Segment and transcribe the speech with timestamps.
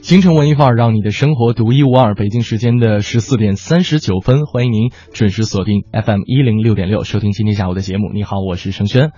[0.00, 2.14] 京城文艺范儿，让你的生活独一无二。
[2.14, 8.10] 北京时间的十四点三十九分，欢迎您准时锁定 FM 一零六点六，收听今天下午的节目。
[8.14, 9.12] 你好，我是盛轩。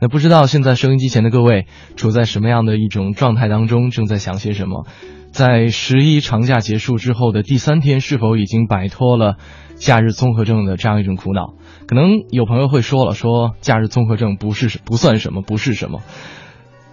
[0.00, 1.66] 那不知道现在收音机前的各位
[1.96, 4.86] 处在什么样的一种状态当中，正在想些什么？
[5.32, 9.36] 在十一长假结束之后的第三天，是否已经摆脱了
[9.76, 11.54] 假日综合症的这样一种苦恼？
[11.86, 16.00] 可能有朋友会说了，说假日综合症不是不算什么，不是什么，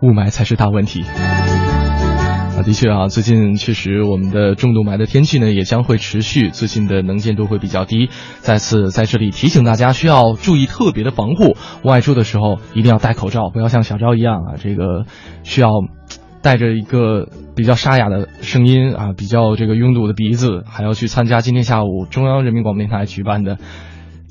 [0.02, 1.04] 雾霾才是大问题。
[1.04, 8.10] 啊，的确啊，最近确实我们的重度霾的天气呢也将会持续，最近的能见度会比较低。
[8.40, 15.06] 再次在这里提醒大家，需要注意特别的防护，外出的时候一定要戴口罩，不要像小昭一样啊，这个
[15.44, 15.70] 需要
[16.48, 23.58] 带着一个比较沙哑的声音啊，比较这个拥堵的鼻子，还要去参加今天下午中央人民广播电台举办的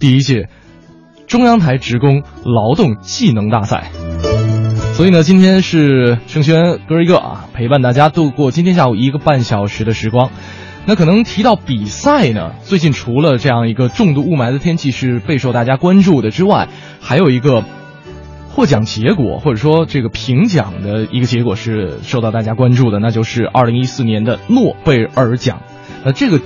[0.01, 0.49] 第一届
[1.27, 3.91] 中央台职工劳动技能大赛。
[4.95, 10.31] 所以呢，今天是盛轩哥一个啊，陪伴大家度过今天下午一个半小时的时光。
[10.87, 17.63] 那可能提到比赛呢，最近除了这样一个重度雾霾的天气是备受大家关注的之外，还有一个
[18.57, 25.61] 获奖结果或者说这个评奖的一个结果是受到大家关注的，那就是二零一四年的诺贝尔奖。
[26.05, 26.41] 那这个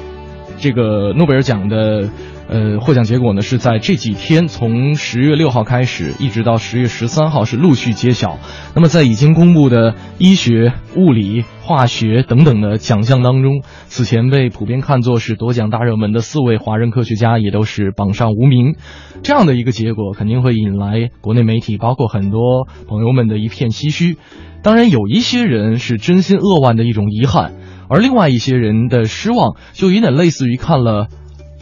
[0.58, 2.10] 这个诺贝尔奖的。
[2.52, 8.40] 呃，获奖结果呢是在这几天，从十月六号开始，一直到十月十三号是陆续揭晓。
[8.74, 18.74] 那么在已经公布的医学、物理、化学等等的奖项当中，此前被普遍看作是夺奖大热门的四位华人科学家也都是榜上无名。
[19.22, 24.16] 这样的一个结果肯定会引来国内媒体，包括很多朋友们的一片唏嘘。
[24.64, 27.52] 当然，有一些人是真心扼腕的一种遗憾，
[27.88, 31.06] 而另外一些人的失望就有点类似于看了。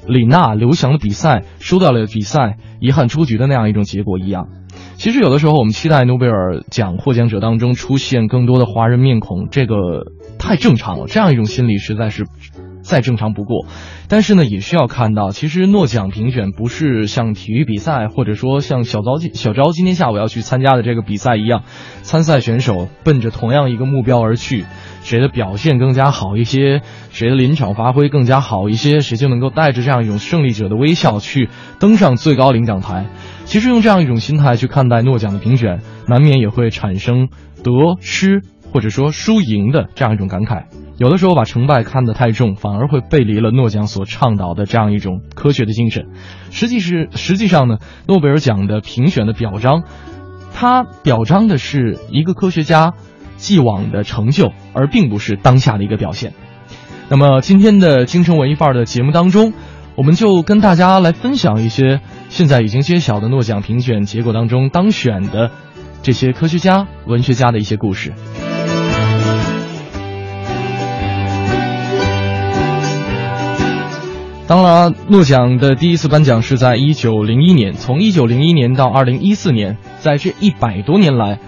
[0.09, 4.49] 李娜、刘翔的比赛输掉了比赛，遗憾出局的那样一种结果一样。
[4.97, 9.75] 其实有的时候我们期待诺贝尔奖获奖者当中出现更多的华人面孔，这个
[10.39, 11.07] 太正常了。
[11.07, 12.27] 这样一种心理实在是
[12.83, 13.67] 再正常不过。
[14.09, 21.63] 但是呢，也需要看到，其实诺奖评选不是像体育比赛，或者说像小昭小昭今天下午要去参加的这个比赛一样，
[22.03, 24.65] 参赛选手奔着同样一个目标而去。
[25.03, 33.07] 谁的表现更加好一些，谁的临场发挥更加好一些，谁就能够带着这样一种胜利者的微笑去登上最高领奖台。
[33.45, 37.29] 其实用这样一种心态去看待诺奖的评选，难免也会产生
[37.63, 40.65] 得失或者说输赢的这样一种感慨。
[40.99, 46.09] 有的时候把成败看得太重，反而会背离了诺奖所倡导的这样一种科学的精神。
[46.51, 49.85] 实际是实际上呢，诺贝尔奖的评选的表彰，
[50.53, 52.93] 它表彰的是一个科学家。
[53.39, 56.33] 既往的成就，而并不是当下的一个表现。
[57.09, 59.53] 那么今天的京城文艺范儿的节目当中，
[59.95, 65.53] 我们就跟大家来分享一些现在已经揭晓的诺奖评选结果当中当选的
[66.03, 68.13] 这些科学家、文学家的一些故事。
[74.49, 81.39] 当然，诺奖的第一次颁奖是在一九零一年，从一九零一年到二零一四年，在这一百多年来。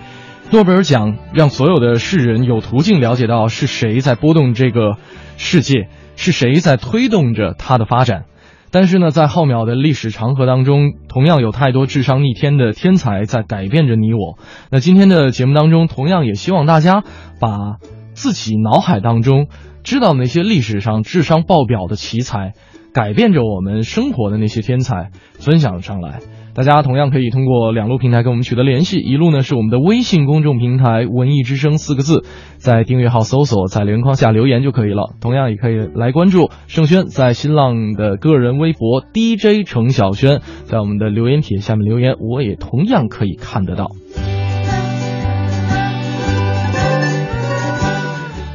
[0.50, 4.98] 诺贝尔奖让所有的世人有途径了解到是谁在波动这个
[5.38, 8.26] 世界，是谁在推动着它的发展。
[8.70, 14.38] 但是呢，在浩渺的历史长河当中，同样有太多智商逆天的天才在改变着你我。
[14.70, 17.02] 那今天的节目当中，同样也希望大家
[17.40, 17.78] 把
[18.12, 19.46] 自己脑海当中
[19.84, 22.52] 知道那些历史上智商爆表的奇才，
[22.92, 26.20] 改变着我们生活的那些天才分享上来。
[26.52, 32.24] 大家同样可以通过两路平台跟我们取得联系，一路呢是我们的微信公众平台“文艺之声”四个字，
[32.56, 35.14] 在订阅号搜索，在留言框下留言就可以了。
[35.20, 43.92] 同样也可以来关注盛轩在新浪的个人微博 DJ 程小轩，在我们的留言帖下面留言，我也同样可以看得到。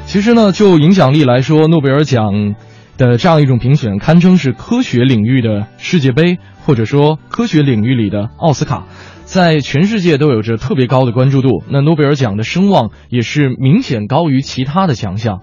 [0.05, 2.55] 其实呢，就影响力来说，诺贝尔奖
[2.97, 6.37] 的这样一种评选，堪称是科学领域的世界杯。
[6.65, 8.85] 或者说，科学领域里的奥斯卡，
[9.23, 11.63] 在全世界都有着特别高的关注度。
[11.69, 15.41] 那诺贝尔奖的声望也是明显高于其他的奖项。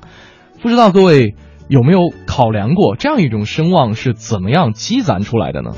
[0.61, 1.37] 不知道各位
[1.69, 5.71] 有没有考量过，这样一种声望是怎么样积攒出来的呢？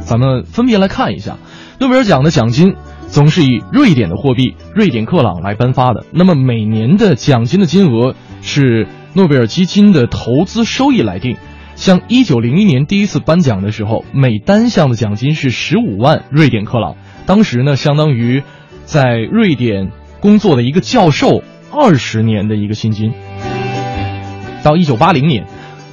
[0.00, 1.36] 咱们分别来看一下，
[1.78, 2.74] 诺贝尔奖的奖金
[3.08, 6.06] 总是以瑞典的货币瑞典克朗来颁发的。
[6.10, 11.36] 那么每年的奖金的金额是诺贝尔基金的投资收益来定。
[11.76, 16.96] 像一九零一年第一次颁奖的时候，每单项的奖金是十五万瑞典克朗，
[17.26, 18.42] 当时呢相当于
[18.84, 19.90] 在瑞典
[20.20, 23.12] 工作的一个教授二十年的一个薪金。
[24.62, 25.46] 到一九八零年，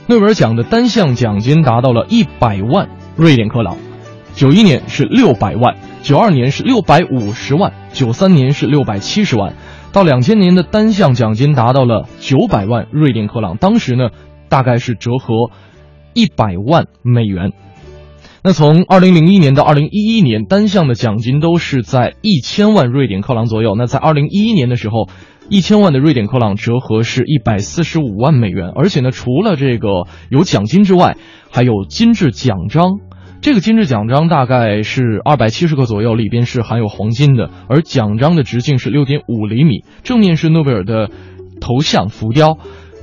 [0.08, 3.78] 诺贝尔奖的单项奖金达到了一百万瑞典克朗，
[4.36, 9.56] 九一年是六百万，九二年是六百五十万，九三年是六百七十万，
[9.94, 14.10] 到两千年的单项奖金达到了九百万瑞典克朗，当时呢，
[14.48, 15.52] 大概是折合
[16.14, 17.52] 一百万美元。
[18.44, 23.76] 那从二零零一年到二零一一年，单项的奖金都是在一千万瑞典克朗左右。
[23.76, 25.10] 那在二零一一年的时候，
[25.50, 28.70] 一千万的瑞典克朗折合是一百四十五万美元。
[28.74, 31.18] 而且呢，除了这个有奖金之外，
[31.52, 33.02] 还有金质奖章。
[33.42, 37.50] 这个金质奖章大概是二百七十克左右，里边是含有黄金的。
[37.68, 41.10] 而奖章的直径是六点五厘米，正面是诺贝尔的
[41.60, 42.58] 头像浮雕。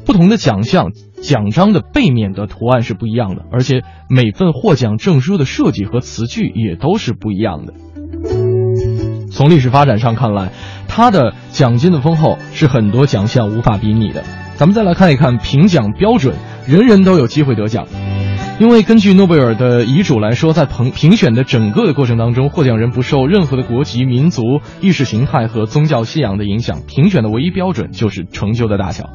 [0.07, 0.93] 不同的奖项。
[1.21, 7.75] 奖章的背面的图案是不一样的，而且每份获奖证书的设计和词句也都是不一样的。
[9.33, 10.53] 从历史发展上看来，
[10.87, 14.23] 它的奖金的丰厚是很多奖项无法比拟的。
[14.59, 16.35] 咱们再来看一看评奖标准，
[16.67, 17.87] 人人都有机会得奖。
[18.59, 24.43] 因为根据诺贝尔的遗嘱来说，在评评选的整个的过程当中，获奖人不受任何的国籍、民族、
[24.81, 29.11] 意识形态和宗教信仰的影响，评选的唯一标准就是成就的大小。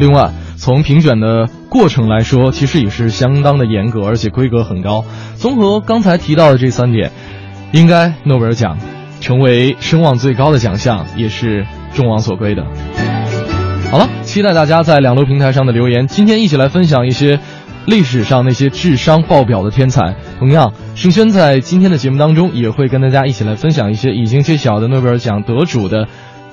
[0.00, 5.04] 另外，从评选的过程来说，其实也是相当的严格，而且规格很高。
[5.36, 7.12] 综合刚才提到的这三点，
[7.74, 8.78] 应该诺贝尔奖
[9.20, 12.64] 成为声望最高的奖项，也是众望所归的。
[13.90, 16.06] 好了，期待大家在两楼平台上的留言。
[16.06, 17.40] 今天一起来分享一些
[17.84, 20.14] 历史上那些智商爆表的天才。
[20.38, 26.06] 同样，盛轩在今天的节目当中也会跟大家一起来分享一些已经揭晓的诺贝尔奖得主的。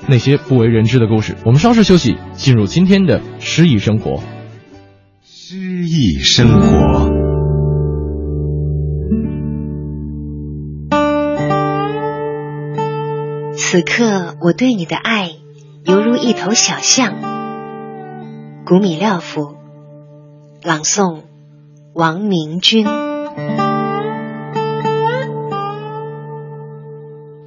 [0.08, 1.36] 那些不为人知的故事。
[1.44, 4.20] 我们稍事休息，进入今天的诗意生活。
[5.22, 7.21] 诗意生活。
[13.72, 15.30] 此刻我对你的爱，
[15.86, 17.14] 犹如一头小象。
[18.66, 19.56] 古米廖夫
[20.62, 21.22] 朗诵，
[21.94, 22.84] 王明君。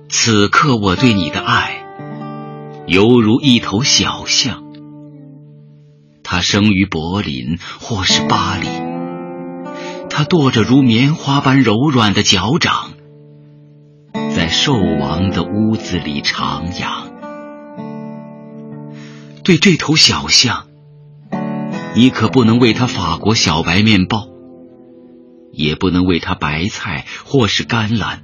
[0.09, 1.85] 此刻我对你的爱。
[2.87, 4.63] 犹如一头小象，
[6.23, 8.67] 它生于柏林或是巴黎。
[10.09, 12.84] 它跺着如棉花般柔软的脚掌，
[14.45, 17.07] 在兽王的屋子里徜徉。
[19.43, 20.67] 对这头小象，
[21.95, 24.27] 你可不能喂它法国小白面包，
[25.51, 28.21] 也不能喂它白菜或是甘蓝。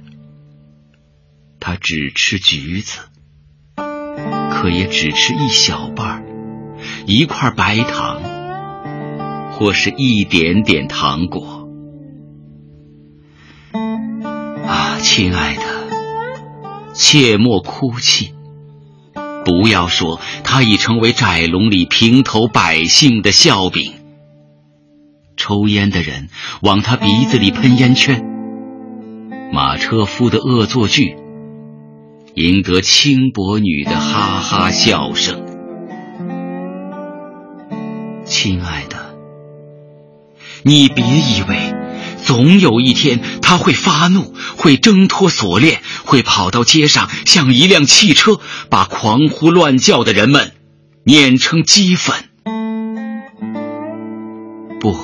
[1.58, 3.00] 它只吃橘子。
[4.52, 6.24] 可也只吃一小半
[7.04, 8.22] 一块白糖，
[9.54, 11.68] 或是一点点糖果。
[14.68, 15.81] 啊，亲爱的，
[16.92, 18.34] 切莫哭泣，
[19.44, 23.94] 不要说他已成为窄笼里平头百姓的笑柄。
[25.36, 26.28] 抽烟的人
[26.60, 28.24] 往他鼻子里喷烟圈，
[29.52, 31.16] 马车夫的恶作剧。
[32.34, 35.44] 赢得轻薄女的哈哈笑声，
[38.24, 39.14] 亲爱的，
[40.62, 41.74] 你别以为
[42.24, 48.40] 总有一天他会发怒，会挣脱锁链，会跑到街上，像一辆汽车，
[48.70, 50.52] 把狂呼乱叫的人们
[51.04, 52.28] 碾成齑粉。
[54.80, 54.96] 不，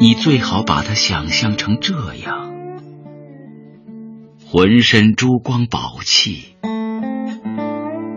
[0.00, 2.50] 你最好把它想象成这样。
[4.44, 6.56] 浑身珠光宝气，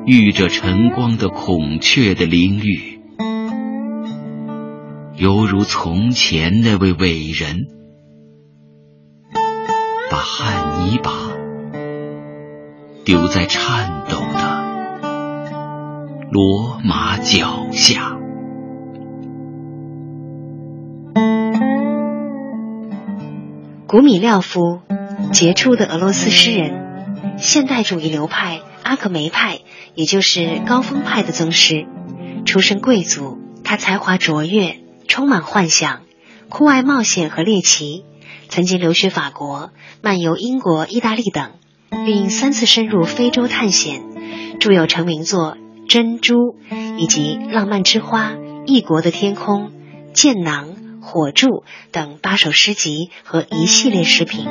[0.05, 2.92] 遇着晨光的孔雀的灵玉，
[5.15, 7.67] 犹如从前那位伟人，
[10.09, 11.11] 把汗泥巴
[13.05, 14.63] 丢在颤抖的
[16.31, 18.17] 罗马脚下。
[23.87, 24.81] 古米廖夫。
[25.31, 29.59] 杰出的俄罗斯诗人，现代主义流派阿克梅派，
[29.95, 31.85] 也就是高峰派的宗师。
[32.45, 36.01] 出身贵族，他才华卓越，充满幻想，
[36.49, 38.05] 酷爱冒险和猎奇。
[38.49, 41.53] 曾经留学法国，漫游英国、意大利等，
[42.05, 44.03] 并三次深入非洲探险，
[44.59, 45.57] 著有成名作
[45.89, 46.35] 《珍珠》
[46.97, 48.31] 以及《浪漫之花》
[48.67, 49.61] 《异国的天空》
[50.13, 50.67] 《剑囊》
[51.01, 51.47] 《火柱》
[51.91, 54.45] 等八首诗集和一系列视频。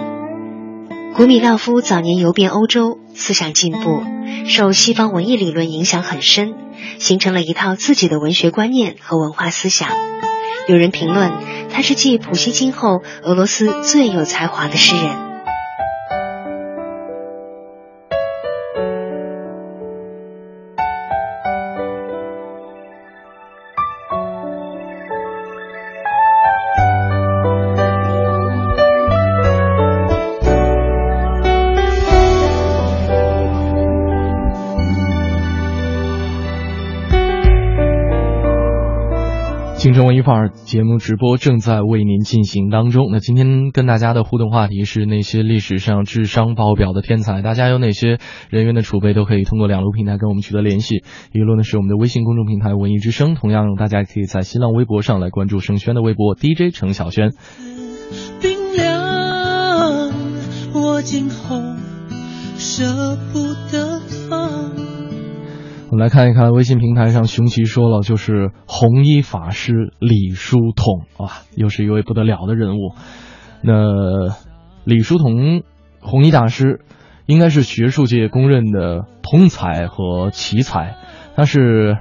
[1.15, 4.03] 古米廖夫早年游遍欧洲，思想进步，
[4.49, 6.55] 受西方文艺理论影响很深，
[6.99, 9.91] 形成了一套自己的文学观念和文化思想。
[10.69, 11.31] 有人评论
[11.71, 15.32] 他是继普希金后俄罗斯最有才华的诗人。
[40.03, 43.11] 京城文艺范儿节目直播正在为您进行当中。
[43.13, 48.19] 那今天跟大家的互动话题是那些历史上智商爆表的天才，大家有哪些
[48.51, 51.05] 人员的储备都可以通过两路平台跟我们取得联系。
[51.33, 57.31] 一路呢是我们的微信公众平台“文艺之声”，同样大家也可以在新浪微博上来关注盛轩的微博 DJ 程小轩。
[58.41, 60.11] 冰凉，
[60.75, 61.61] 我今后
[62.57, 63.92] 舍不得。
[65.93, 72.95] 我们来看一看微信平台上，熊奇说了，就是红衣法师李叔同啊，又是一位不得了的人物。
[73.61, 74.35] 那
[74.85, 75.63] 李叔同，
[76.01, 76.81] 红衣大师，
[77.27, 80.97] 应该是学术界公认的通才和奇才。
[81.37, 81.99] 他是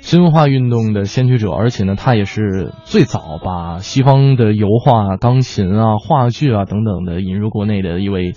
[0.00, 8.34] 新文化运动的先驱者，而且呢，他也是最早把西方的油画、钢琴啊、话剧啊等等的引入国内的一位，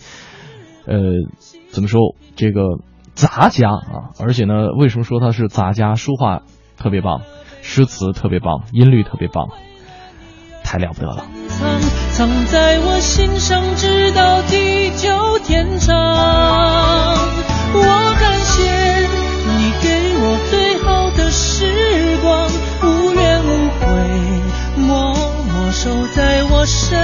[0.88, 0.98] 呃，
[1.70, 2.64] 怎么说这个？
[3.18, 5.96] 杂家啊，而且呢，为什么说他是杂家？
[5.96, 6.44] 书画
[6.78, 7.22] 特别棒，
[7.64, 9.48] 诗词特别棒，音律特别棒，
[10.64, 11.26] 太了不得了。
[11.50, 11.82] 藏
[12.12, 15.96] 藏在我心上，直到地久天长。
[17.74, 17.82] 我
[18.20, 18.62] 感谢
[19.02, 22.48] 你给我最好的时光，
[22.84, 23.88] 无怨无悔，
[24.78, 27.00] 默默守在我身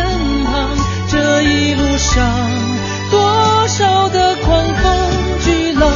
[0.46, 0.78] 旁。
[1.10, 2.52] 这一路上，
[3.10, 5.24] 多少的狂风。
[5.44, 5.92] 巨浪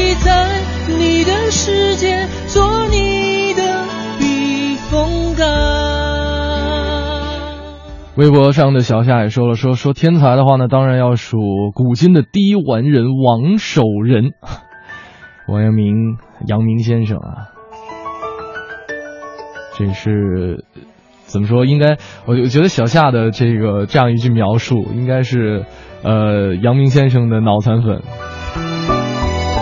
[0.00, 3.84] 意在你的世界做你的
[4.18, 5.46] 避风港。
[8.16, 11.38] 微博上的小夏也说了，说说天才的话呢，当然要数
[11.74, 14.32] 古今的第一完人王守仁，
[15.48, 17.52] 王阳明，阳明先生啊，
[19.78, 20.64] 这是
[21.24, 21.64] 怎么说？
[21.64, 25.64] 应该我我觉得小夏的这个这样一句描述，应该是
[26.02, 28.02] 呃阳明先生的脑残粉。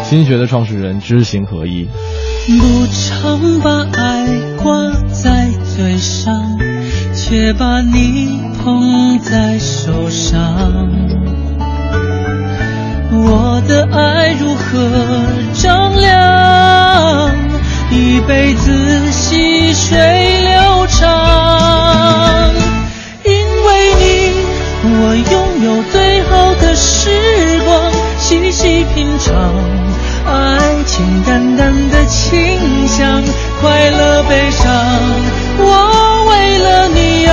[0.08, 1.86] 心学的创始人知行合一。
[2.46, 6.58] 不常把爱挂在嘴上，
[7.14, 10.88] 却把你捧在手上。
[13.10, 14.88] 我的爱如何
[15.52, 17.30] 丈量？
[17.90, 19.98] 一辈子细水
[20.42, 22.50] 流长。
[23.24, 23.30] 因
[23.66, 24.32] 为你，
[24.84, 27.10] 我拥有最好的时
[27.66, 29.87] 光，细细品尝。
[30.30, 33.22] 爱情淡淡的清香，
[33.60, 34.66] 快乐悲伤，
[35.58, 37.32] 我为了你而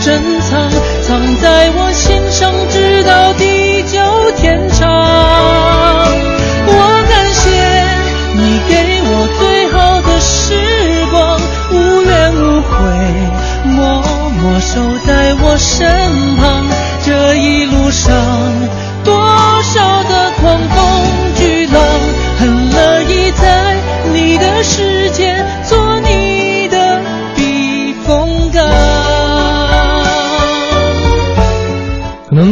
[0.00, 0.70] 珍藏，
[1.02, 4.00] 藏在我心上，直到地久
[4.36, 4.88] 天长。
[6.66, 6.72] 我
[7.08, 7.50] 感谢
[8.34, 11.40] 你给我最好的时光，
[11.72, 12.70] 无怨无悔，
[13.64, 14.02] 默
[14.40, 16.66] 默守在我身旁。
[17.04, 18.14] 这一路上，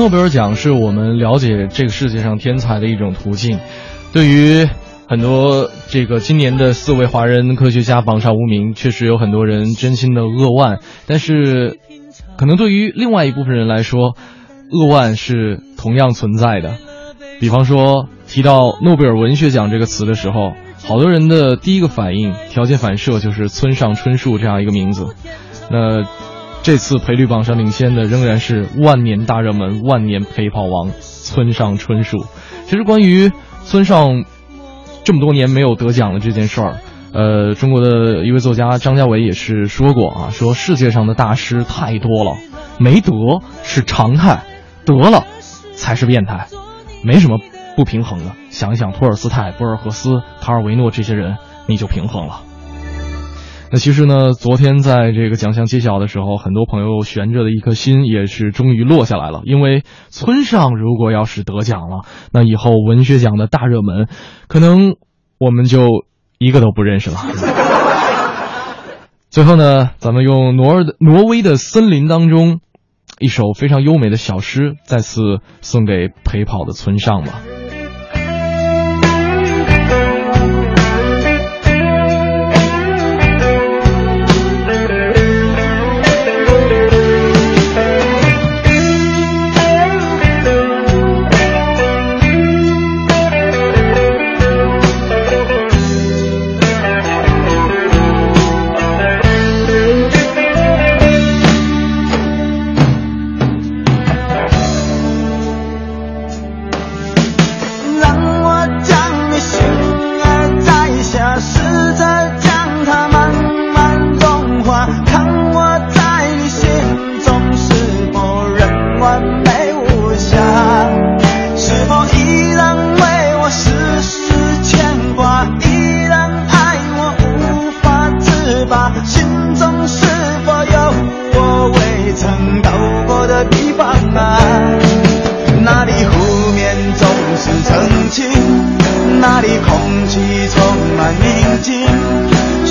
[0.08, 3.58] 诺贝尔奖是我们了解这个世界上天才的一种途径。
[4.10, 4.66] 对于
[5.06, 10.78] 很多这个今年的四位华人科学家榜上无名，确实有很多人真心的扼腕。
[11.06, 11.78] 但是，
[12.38, 14.16] 可能对于另外一部分人来说，
[14.70, 16.76] 扼腕是同样存在的。
[17.38, 20.54] 比方说，提到诺贝尔文学奖这个词的时候。
[20.86, 25.08] 好多人的第一个反应、条件反射就是村上春树这样一个名字。
[25.70, 26.04] 那
[26.62, 32.26] 这次赔率榜上领先的仍然是万年大热门、万年陪跑王村上春树。
[32.66, 33.32] 其实关于
[33.64, 34.24] 村上
[35.04, 36.76] 这么多年没有得奖的这件事儿，
[37.12, 42.36] 呃，中国的一位作家张家伟也是说过啊，说世界上的大师太多了，
[42.78, 43.12] 没得
[43.62, 44.42] 是常态，
[44.84, 45.24] 得了
[45.74, 46.48] 才是变态，
[47.02, 47.38] 没什么。
[47.76, 51.36] 不平衡的，想一想托尔斯泰、博尔赫斯、卡尔维诺这些人，
[51.68, 52.40] 你就平衡了。
[53.70, 59.42] 那其实呢，昨天在这个奖项揭晓的时候，很多朋友悬着的一颗心也是终于落下来了。
[59.44, 64.08] 因为村上如果要是得奖了，那以后文学奖的大热门，
[64.46, 64.96] 可能
[65.38, 66.06] 我们就
[66.38, 67.18] 一个都不认识了。
[69.28, 72.60] 最后呢，咱们用挪尔的挪威的森林当中
[73.18, 77.42] 一首非常优美的小诗，再次送给陪跑的村上吧。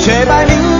[0.07, 0.76] 雪白明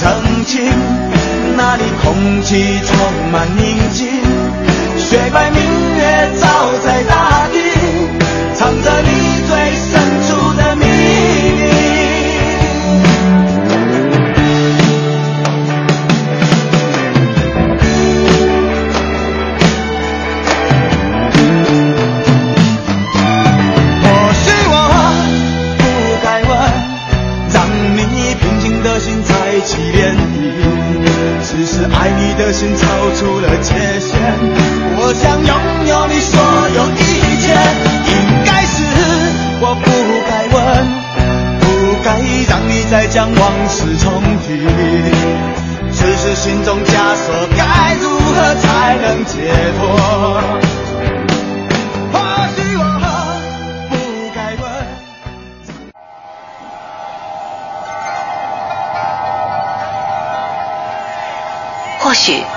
[0.00, 0.08] 曾
[0.46, 0.62] 经，
[1.58, 4.08] 那里空气充满宁静，
[4.96, 5.60] 雪白明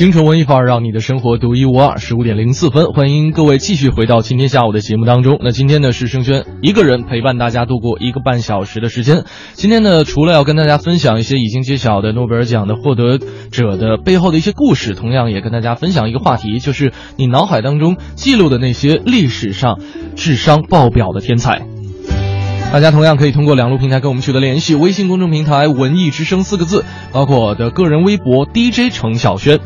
[0.00, 1.98] 京城文艺范儿，让你的生活独一无二。
[1.98, 5.38] 十五点零四分，欢迎各位继续回到今天下午的节目当中。
[5.42, 9.24] 那今天呢是盛轩一个人陪伴大家度过一个半小时的时间。
[9.52, 13.18] 今天呢，除了要跟大家分享一些已经揭晓的诺贝尔奖的获得
[13.50, 19.80] 者的背后的一些故事，同样也跟大家分享一个话题，就是你脑海当中记录的那些历史上
[20.16, 21.60] 智商爆表的天才。
[22.72, 29.58] 大家同样可以通过两路平台跟我们取得联系，微信公众平台“文艺之声”四个字，包括我的个人微博 DJ 程晓轩。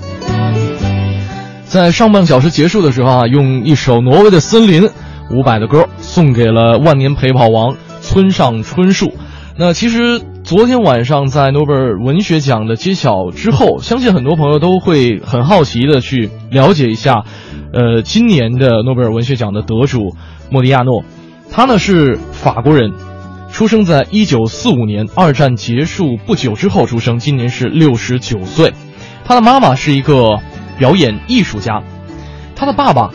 [1.75, 4.89] 在上半小时结束的时候啊，用一首挪威的森林
[5.29, 9.13] 伍佰的歌送给了万年陪跑王村上春树。
[9.59, 17.25] 那其实昨天晚上在诺贝尔文学奖的揭晓之后，相信很多朋友都会很好奇的去了解一下，
[17.73, 20.15] 呃，今年的诺贝尔文学奖的得主
[20.53, 21.03] 莫迪亚诺，
[21.51, 22.93] 他呢是法国人，
[23.51, 28.73] 出生在一九四五年，二战结束不久之后出生，今年是六十九岁。
[29.25, 30.39] 他的妈妈是一个
[30.79, 31.83] 表演艺术家，
[32.57, 33.11] 他的爸爸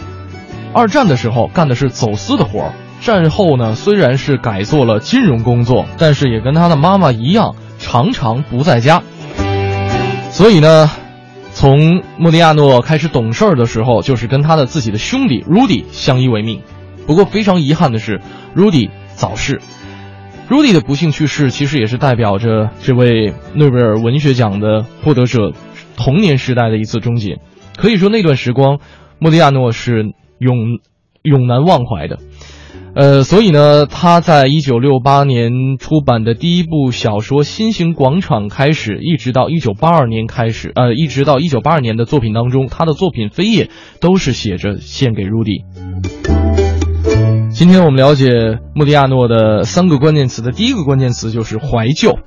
[0.74, 2.74] 二战的时候干的是走私的活儿。
[3.02, 9.02] 战后呢，虽然是改做了金融工作，但是也跟他的妈妈一样，常常不在家。
[10.32, 10.90] 所以呢，
[11.54, 16.62] 从莫迪亚诺开始懂事儿的时候，就是跟他的自己的兄弟 Rudy 相依为命。
[17.08, 18.20] 不过非常遗憾的是
[18.56, 19.62] ，Rudy 早逝。
[20.50, 25.54] Rudy 的不幸去世，其实也是代表着这位诺贝尔文学奖的获得者
[26.00, 27.40] 童年时代的一次终结。
[27.78, 28.80] 可以说，那段时光，
[29.20, 30.80] 莫迪亚诺是永
[31.22, 32.18] 永难忘怀的。
[32.96, 43.70] 呃，所以呢，他在一九六八年出版的第一部小说《新型广场》开始，一直到一九八二年开始，呃，一直到一九八二年的作品当中，他的作品扉页
[44.02, 45.64] 都是写着献给 Rudy。
[47.52, 52.18] 今天我们了解莫迪亚诺的三个关键词的第一个关键词就是怀旧。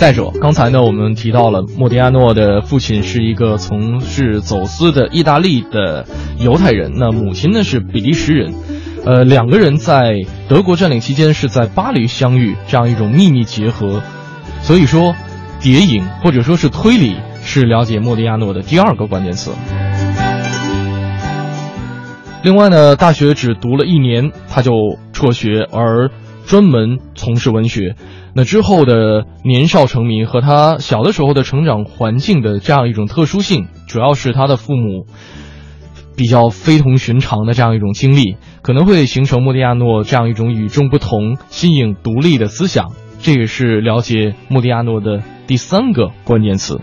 [0.00, 6.06] 再者，刚才呢，我们提到了莫迪亚诺的父亲是一个从事走私的意大利的
[6.38, 8.54] 犹太人，那母亲呢是比利时人，
[9.04, 14.02] 呃，两个人在德国占领期间是在巴黎相遇，这样一种秘密结合，
[14.62, 15.14] 所以说，
[15.60, 19.50] 谍影或者说是推理是了解莫迪亚诺的第二个关键词。
[22.42, 24.72] 另外呢，大学只读了一年，他就
[25.12, 26.10] 辍学，而
[26.50, 27.94] 专门从事文学。
[28.34, 35.06] 那之后的年少成名和他小的时候的成长环境的这样一种特殊性，主要是他的父母
[36.16, 42.88] 比较非同寻常的这样一种经历，可能会形成莫迪亚诺这样一种与众不同、新颖独立的思想。
[43.20, 46.80] 这也是了解莫迪亚诺的第三个关键词。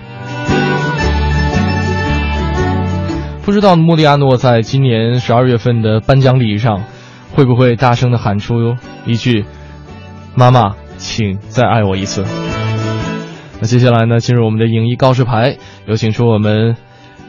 [3.43, 6.83] 不知道莫迪亚诺在今年十二月份的颁奖礼上，
[7.33, 8.75] 会不会大声的喊出
[9.05, 9.45] 一句
[10.37, 12.25] ：“妈妈。”请再爱我一次。
[13.61, 16.75] 那接下来呢，进入我们的影艺告示牌，有请出我们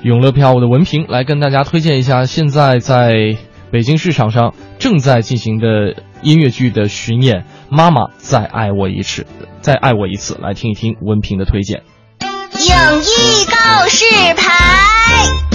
[0.00, 3.36] 永乐票务的文凭来跟大家推荐一下现在在
[3.70, 9.22] 北京市场上正在进行的音乐剧的巡演《妈妈再爱我一次》，
[9.60, 11.82] 再爱我一次，来听一听文凭的推荐。
[12.20, 15.47] 影艺告示牌。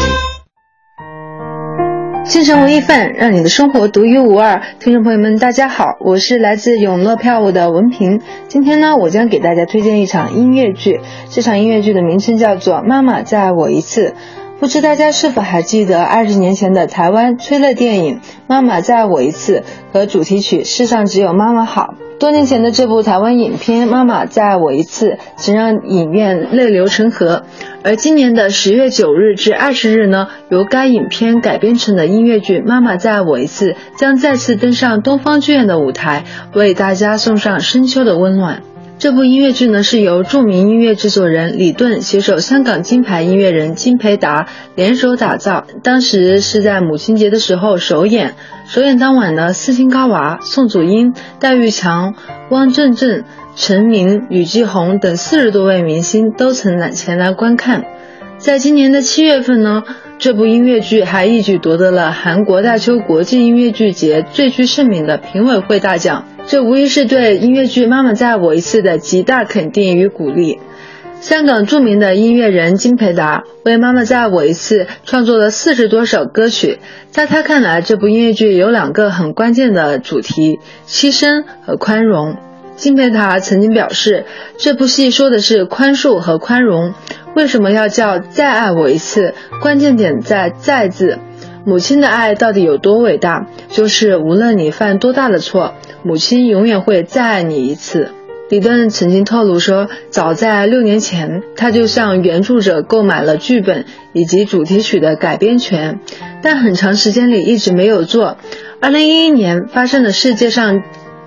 [2.33, 4.63] 京城文艺范，让你的生活独一无二。
[4.79, 8.21] 听众朋友们，大家好，我是来自永乐票务的文平。
[8.47, 10.99] 今天呢，我将给大家推荐一场音乐剧。
[11.29, 14.15] 这场音乐剧的名称叫做《妈妈再爱我一次》。
[14.63, 18.15] 不知大家是否还记得二十年前的台湾催泪电影
[18.47, 19.59] 《妈妈再爱我一次》
[19.91, 21.95] 和主题曲《世上只有妈妈好》？
[22.17, 27.43] 多年前的这部台湾影片《妈妈再爱我一次》，曾让影院泪流成河。
[27.83, 36.23] 而今年的十月九日至二十日呢，由该影片改编成的音乐剧《妈妈再爱我一次》将再次登上东方剧院的舞台，
[36.53, 38.61] 为大家送上深秋的温暖。
[39.03, 45.65] 这部音乐剧呢，是由著名音乐制作人李顿携手香港金牌音乐人金培达联手打造。
[45.83, 48.35] 当时是在母亲节的时候首演，
[48.65, 52.15] 首演当晚呢，斯琴高娃、宋祖英、戴玉强、
[52.49, 53.25] 汪正正、
[53.57, 57.83] 陈明、吕继红等四十多位明星都曾来前来观看。
[58.37, 59.83] 在今年的七月份呢，
[60.17, 66.23] 这部音乐剧还一举夺得了韩国大邱国际音乐剧节最具盛名的评委会大奖。
[66.45, 70.59] 这无疑是对音乐剧《妈妈再爱我一次》的极大肯定与鼓励。
[71.21, 76.79] 香港著名的音乐人金培达为《妈妈再爱我一次》创作了四十多首歌曲。
[77.11, 82.35] 在他看来，这部音乐剧有两个很关键的主题：牺牲和宽容。
[82.75, 84.25] 金培达曾经表示，
[84.57, 86.93] 这部戏说的是宽恕和宽容。
[87.35, 89.33] 为什么要叫再爱我一次？
[89.61, 91.19] 关键点在“再”字。
[91.65, 93.47] 母亲的爱到底有多伟大？
[93.69, 95.73] 就是无论你犯多大的错。
[96.03, 98.09] 母亲永远会再爱你一次。
[98.49, 106.01] 李顿曾经透露说，早在六年前，他就向原著者购买了剧本以及主题曲的改编权，
[106.41, 108.37] 但很长时间里一直没有做。
[108.81, 110.83] 二零一一年发生了世界上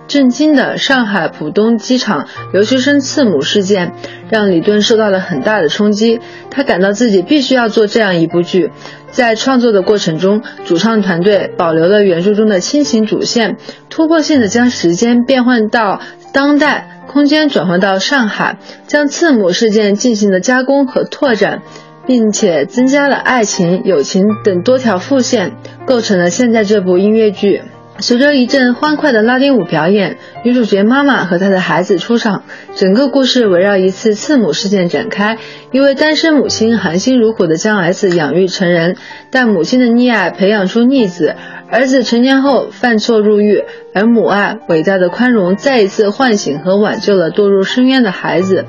[0.09, 3.93] 震惊的上海浦东机场留学生刺母事件，
[4.31, 6.21] 让李顿受到了很大的冲击。
[6.51, 8.71] 他感到自己必须要做这样一部剧。
[9.11, 13.57] 在创作的过程中，主创团队保留了原著中的亲情主线，
[13.89, 16.01] 突破性的将时间变换到
[16.33, 21.63] 当代，空间转换到上海，将刺母事件进行了加工和拓展，
[22.07, 25.55] 并且增加了爱情、友情等多条副线，
[25.87, 27.63] 构成了现在这部音乐剧。
[27.99, 32.43] 随着一阵欢快的拉丁舞表演，女主角妈妈和她的孩子出场。
[32.75, 35.39] 整个故事围绕一次次母事件展开。
[35.73, 38.97] 一位单身母亲含辛茹苦地将儿子养育成人，
[39.31, 41.37] 但母亲的溺爱培养出逆子。
[41.71, 48.67] 儿子成年后犯错入狱，而母爱伟大的宽容再一次唤醒和挽救了堕入深渊的孩子。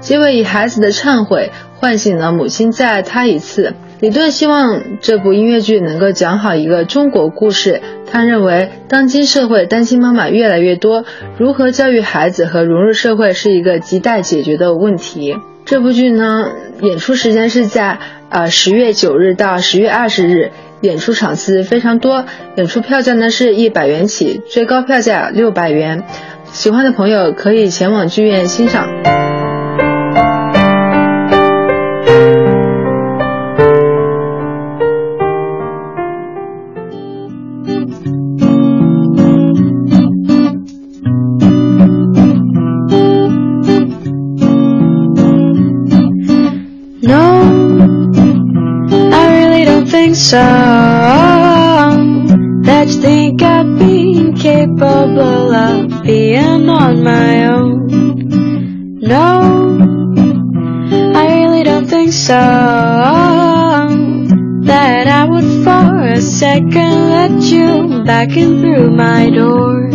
[0.00, 3.74] 结尾以孩子的忏悔唤醒了母亲再爱他一次。
[4.00, 7.82] 李顿希望这部音乐剧能够讲好一个中国故事。
[8.06, 11.04] 他认为，当今社会单亲妈妈越来越多，
[11.36, 15.36] 如何教育孩子和融入社会是一个亟待解决的问题。
[15.64, 16.48] 这部剧呢，
[16.80, 17.98] 演出时间是在
[18.30, 22.24] 呃十月九日到十月二十日，演出场次非常多，
[22.56, 26.04] 演出票价呢是一百元起，最高票价六百元。
[26.52, 29.27] 喜欢的朋友可以前往剧院欣赏。
[50.28, 50.36] So
[52.64, 58.98] that you think I'd be capable of being on my own.
[59.00, 59.78] No,
[61.14, 62.34] I really don't think so.
[64.68, 69.87] That I would for a second let you back in through my door.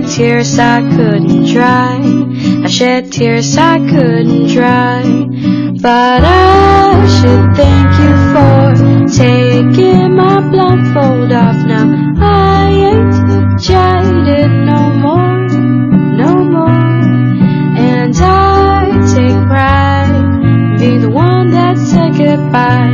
[0.00, 2.00] Shed tears I couldn't dry.
[2.64, 5.02] I shed tears I couldn't dry.
[5.80, 12.14] But I should thank you for taking my blindfold off now.
[12.18, 15.48] I ain't jaded no more,
[16.16, 16.70] no more.
[17.78, 22.89] And I take pride being the one that said goodbye.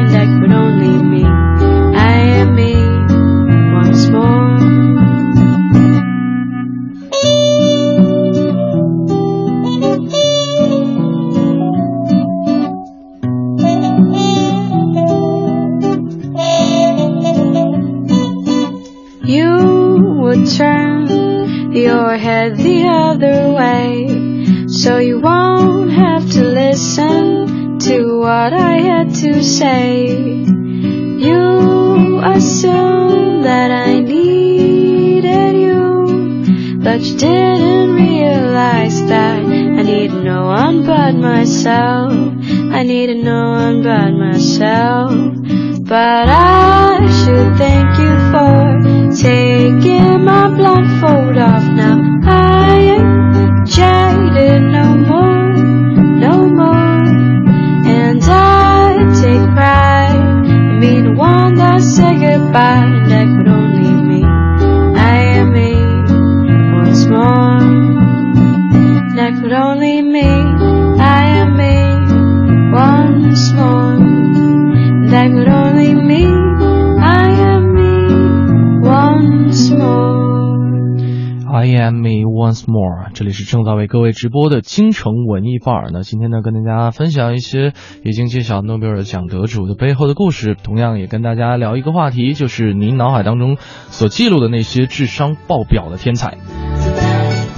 [82.97, 83.11] 啊。
[83.15, 85.91] 这里是正在为各位直播的京城文艺范儿。
[85.93, 87.73] 那今天呢，跟大家分享一些
[88.05, 93.57] 已经揭晓诺贝尔奖得主的背后的故事，同样也跟大家聊一个话题，就是您脑海当中
[93.91, 96.39] 所记录的那些智商爆表的天才。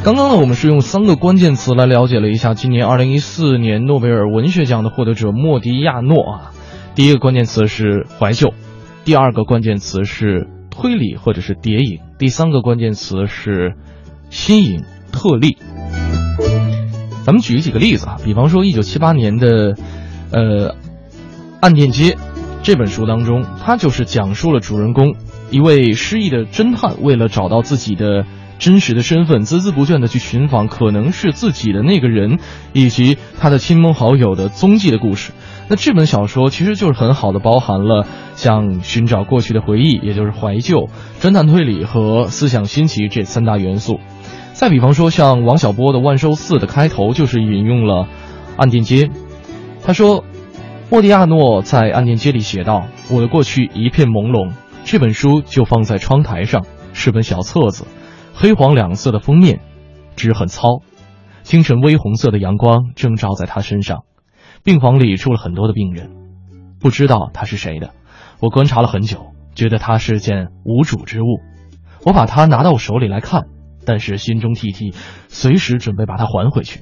[0.05, 6.51] 刚刚呢，我们是用三个关键词来了解了一下今年二零一四年诺贝尔文学奖的获得者莫迪亚诺啊。
[6.95, 8.55] 第一个关键词是怀旧，
[9.05, 13.75] 第二个关键词是推理或者是谍影，第三个关键词是
[14.31, 14.85] 新颖
[15.19, 15.59] 特例。
[17.27, 19.75] 咱们举几个例子啊，比方说一九七八年的，
[20.31, 20.71] 呃，
[21.61, 22.13] 《暗电街》
[22.63, 25.15] 这本书当中，它就是讲述了主人公
[25.51, 28.25] 一位失忆的侦探，为了找到自己的
[28.59, 32.39] 真实的身份，孜孜不倦的去寻访可能是自己的那个人，
[32.73, 35.33] 以及他的亲朋好友的踪迹的故事。
[35.69, 40.89] 那这本小说其实就是很好的包含了像寻找过去的回忆，也就是怀旧、
[41.21, 44.01] 侦探推理和思想新奇这三大元素。
[44.59, 48.03] 再比方说，像王小波的《万寿寺》的开头就是引用了
[48.57, 49.05] 《暗电街》，
[49.85, 50.25] 他说
[50.91, 54.51] ：“莫迪亚诺在《暗电街》里写道：‘我的过去一片朦胧，
[54.85, 57.87] 这本书就放在窗台上，是本小册子，
[58.35, 59.61] 黑黄两色的封面，
[60.17, 60.83] 纸很糙，
[61.45, 64.03] 清晨微红色的阳光正照在他身上。’
[64.65, 66.11] 病房里住了很多的病人，
[66.81, 67.91] 不知道他是谁的。
[68.41, 69.19] 我观察了很久，
[69.55, 71.39] 觉得他是件无主之物。
[72.05, 73.45] 我把它拿到我手里来看，
[73.89, 74.93] 但是心中涕涕，
[75.29, 76.81] 随时准备把它还回去。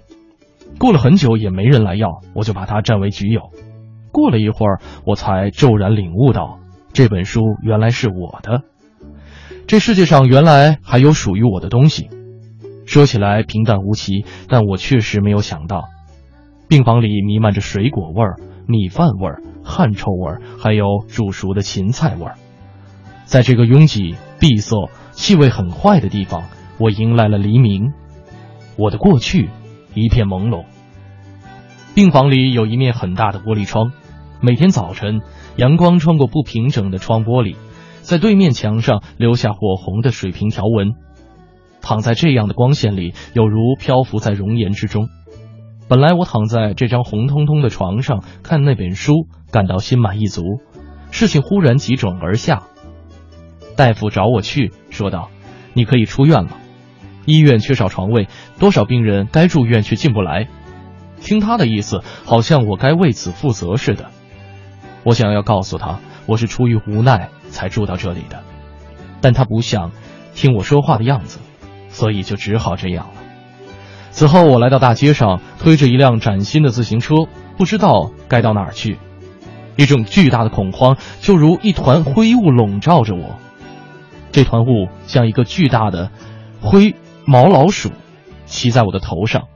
[0.77, 3.53] 过了很久也没人来要，我就把它占为己有。
[4.11, 6.59] 过了一会儿，我才骤然领悟到，
[6.93, 8.63] 这本书原来是我的。
[9.69, 12.11] 这世界上原来还有属于我的东西。
[12.87, 15.85] 说起来平淡无奇，但我确实没有想到，
[16.69, 18.35] 病房里弥漫着水果味儿、
[18.67, 22.35] 米饭味儿、汗臭味儿，还有煮熟的芹菜味儿。
[23.27, 26.43] 在这个拥挤、闭塞、气味很坏的地方，
[26.79, 27.93] 我迎来了黎明。
[28.77, 29.49] 我的过去
[29.95, 30.65] 一片朦胧。
[31.95, 33.93] 病房里有一面很大的玻璃窗，
[34.43, 35.23] 每天早晨，
[35.57, 37.57] 阳光穿过不平整的窗玻璃，
[38.03, 40.93] 在对面墙上留下火红的水平条纹。
[41.81, 45.09] 躺在这样的光线里，有如漂浮在熔岩之中。
[45.89, 50.43] 本来我躺在这张红彤彤的床上看那本书，感到心满意足。
[51.13, 52.65] 事情忽然急转而下，
[53.77, 55.31] 大夫找我去，说道
[55.73, 56.59] ：“你可以出院了。
[57.27, 60.49] 医院缺少床位，多少病人该住院却进不来。”
[61.21, 64.07] 听他的意思，好像我该为此负责似的。
[65.03, 68.43] 我想要告诉他，我是出于无奈才住到这里的，
[69.21, 69.93] 但他不像
[70.35, 71.39] 听我说话的样子。
[71.89, 73.23] 所以就只好这样了。
[74.11, 77.15] 此后，我来到大街上，推着一辆崭新的自行车，
[77.57, 78.99] 不知道该到哪儿去。
[79.77, 83.39] 一种巨大的恐慌，就如一团灰雾笼罩着我。
[84.31, 86.11] 这团雾像一个巨大的
[86.61, 86.95] 灰
[87.27, 87.91] 毛老鼠，
[88.45, 89.49] 骑在我的头上。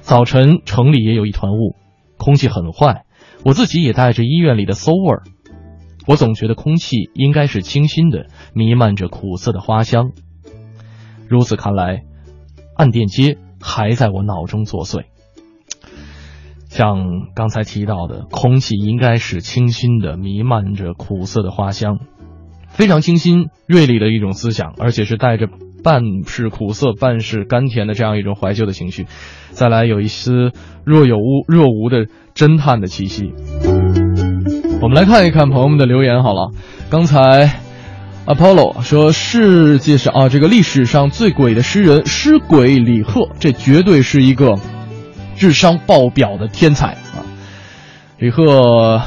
[0.00, 1.76] 早晨，城里也有一团雾，
[2.18, 3.04] 空气很坏，
[3.44, 5.22] 我自己也带着医院里的馊味儿。
[6.08, 10.10] 我总觉得空气应该是清新的，弥漫着苦涩的花香。
[11.28, 12.02] 如此看来，
[12.76, 15.04] 暗电街还在我脑中作祟。
[16.68, 22.00] 像刚才提到的，空气应该是清新的，弥漫着苦涩的花香，
[22.66, 25.48] 非常清新锐利的一种思想，而且是带着
[25.82, 29.06] 半是苦涩、半是甘甜的这样一种怀旧的情绪。
[29.50, 30.52] 再来有一丝
[30.84, 33.32] 若有无若无的侦探的气息。
[34.80, 36.50] 我们来看一看朋友们的留言好了，
[36.90, 37.60] 刚才。
[38.24, 44.60] Apollo 说：“世界上啊，这个历史上最鬼的诗人诗鬼李贺，这绝对是一个
[45.34, 47.26] 智商爆表的天才啊！
[48.20, 49.02] 李贺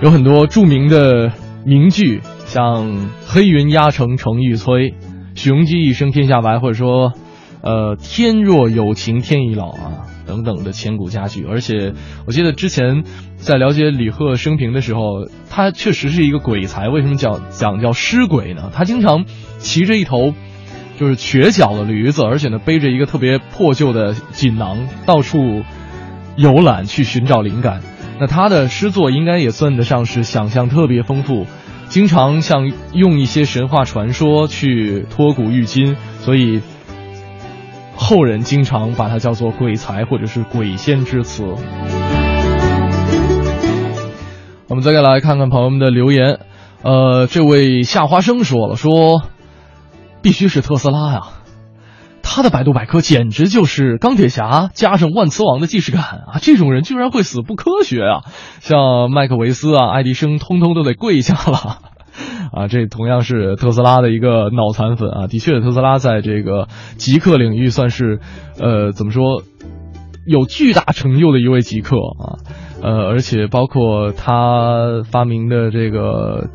[0.00, 1.32] 有很多著名的
[1.64, 4.94] 名句，像‘黑云压城城欲摧，
[5.34, 7.12] 雄鸡一声天下白’，或者说
[7.62, 11.94] ‘呃，天若有情天亦老’啊。”等等的千古佳句，而且
[12.26, 13.02] 我记得之前
[13.36, 16.88] 在了解李贺生平的时候，他确实是一个鬼才。
[16.88, 18.70] 为什么叫讲叫诗鬼呢？
[18.72, 19.24] 他经常
[19.58, 20.32] 骑着一头
[20.96, 25.64] 就是瘸脚的驴子，而且呢背着一个特别破旧的锦囊，到处
[26.36, 27.80] 游览去寻找灵感。
[28.20, 31.46] 那他的诗作应该也算得上是想象特别丰富，
[31.92, 36.62] 经常像用一些神话传说去托古喻今，所以。
[37.94, 41.44] 后人经常把它叫做鬼才或者是鬼仙之词。
[44.66, 46.40] 我们再来看看朋友们的留言，
[46.82, 49.22] 呃，这位夏花生说了，说
[50.20, 51.20] 必须是特斯拉呀，
[52.22, 56.38] 他的百度百科简直就是钢铁侠加上万磁王的既视感啊！
[56.40, 58.24] 这种人居然会死，不科学啊！
[58.60, 61.78] 像麦克维斯啊、爱迪生，通通都得跪下了。
[62.52, 65.26] 啊，这同样是特斯拉的一个脑残粉啊！
[65.26, 68.20] 的确，特斯拉在这个极客领域算是，
[68.58, 69.42] 呃，怎么说，
[70.26, 72.38] 有巨大成就的一位极客啊。
[72.82, 76.48] 呃，而且包括他发明的这个，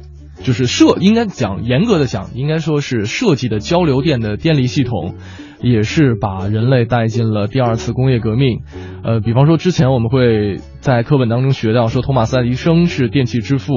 [0.43, 5.15] 就是设，应该讲严格的讲，应该说是设计的交流电的电力系统，
[5.61, 8.61] 也是把人类带进了第二次工业革命。
[9.03, 13.73] 呃，比方说之前我们会在课本当中学到说，托马斯爱迪生是电器之父。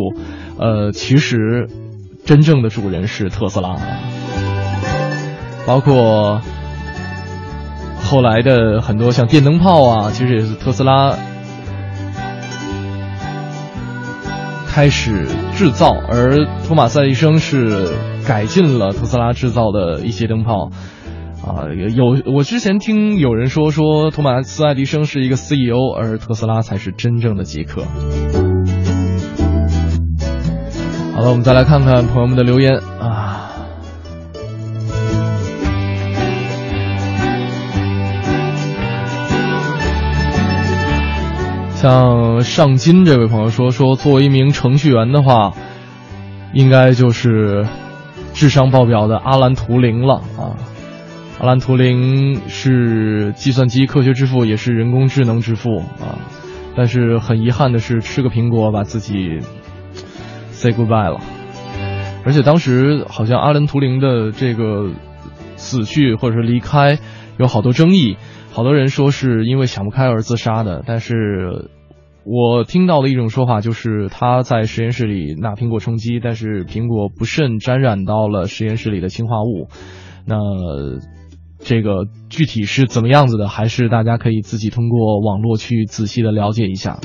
[0.58, 1.68] 呃，其实，
[2.26, 3.76] 真正的主人是特斯拉，
[5.66, 6.42] 包括
[8.02, 11.16] 后来的很多像电灯泡啊，其实也是特斯拉
[14.68, 17.88] 开始制造，而托马斯·爱迪生是
[18.26, 20.70] 改进了特斯拉制造的一些灯泡。
[21.42, 21.64] 啊，
[21.94, 27.82] 有我之前听有人说，说托马斯·爱迪生是一个 CEO，而特斯拉才是真正的极客。
[31.14, 33.38] 好了，我们再来看看朋友们的留言啊。
[41.74, 45.54] 像上金这位朋友说，说作为一名程序员的话，
[46.52, 47.66] 应该就是
[48.34, 50.20] 智商爆表的阿兰图灵了。
[51.40, 56.18] 阿兰图灵是计算机科学之父，也是人工智能之父啊。
[56.76, 59.40] 但是很遗憾的是，吃个苹果把自己。
[60.50, 61.18] Say goodbye 了，
[62.26, 64.90] 而且当时好像阿兰图灵的这个
[65.56, 66.98] 死去或者是离开，
[67.38, 68.18] 有好多争议，
[68.52, 71.70] 好多人说是因为想不开而自杀的，但是。
[72.22, 79.68] 我听到的一种说法就是他在实验室里拿苹果充饥，但是苹果不慎沾染到了实验室里的氰化物。
[80.26, 80.36] 那
[81.62, 86.98] 这个具体是怎么样子的，还是大家可以自己通过网络去仔细的了解一下。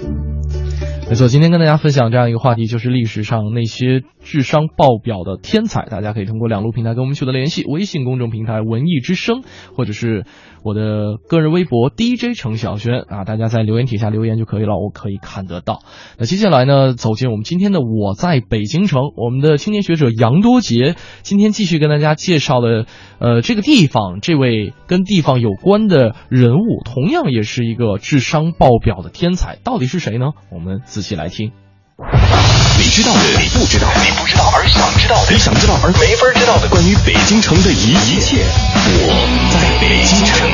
[1.08, 5.86] 没错，今天跟大家分享这样一个话题，就是历史上那些智商爆表的天才。
[5.86, 9.44] 大家可以通过两路平台跟我们取得联系：微信公众平台“文艺之声”，
[9.78, 10.26] 或者是
[10.66, 13.24] 我的个人微博 DJ 程晓轩啊。
[13.24, 15.80] 大家在留言底下留言就可以了，我可以看得到。
[16.18, 22.86] 那接下来呢，走进我们今天的“我在北京城”，我们的青年学者杨多杰今天继续跟大家介绍的，
[23.20, 30.32] 呃，这个地方，这位跟地方有关的人物，同样也是一个智商爆表的天才，到底是谁呢？
[30.52, 30.82] 我们。
[30.86, 31.52] 仔细来听，
[31.98, 38.44] 你知道的，你不知道，你不知道而想知道的，你想知道而没法知道的关于北京城的一一切。
[38.86, 39.08] 我
[39.54, 40.52] 在北京城。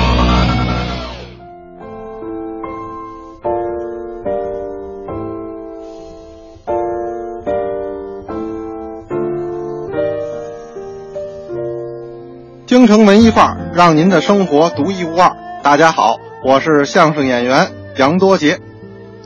[12.68, 15.36] 京城文艺范儿，让您的生活独一无二。
[15.64, 18.60] 大家好，我是相声演员杨多杰。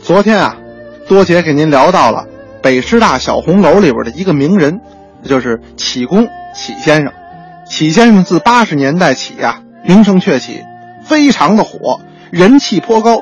[0.02, 0.56] 昨天啊。
[1.08, 2.26] 多杰给您聊到了
[2.64, 4.82] 北师大小红楼里边的一个名人，
[5.24, 7.14] 就是启功启先生。
[7.68, 10.64] 启先生自八十年代起呀，名声鹊起，
[11.04, 12.00] 非常的火，
[12.32, 13.22] 人气颇高，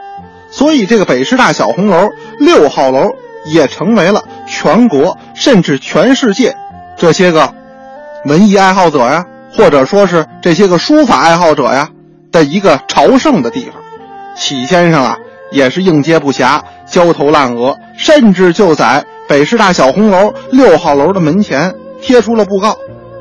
[0.50, 2.10] 所以这个北师大小红楼
[2.40, 3.12] 六号楼
[3.46, 6.56] 也成为了全国甚至全世界
[6.98, 7.54] 这些个
[8.26, 11.90] 文艺爱好者呀，或者说是这些个书法爱好者呀
[12.32, 13.82] 的一个朝圣的地方。
[14.38, 15.18] 启先生啊，
[15.54, 16.62] 也是应接不暇。
[16.86, 22.78] 焦头烂额，甚至就在北师大小红楼六号楼的门前贴出了布告，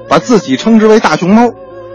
[0.08, 1.48] 把自己称之为大熊猫，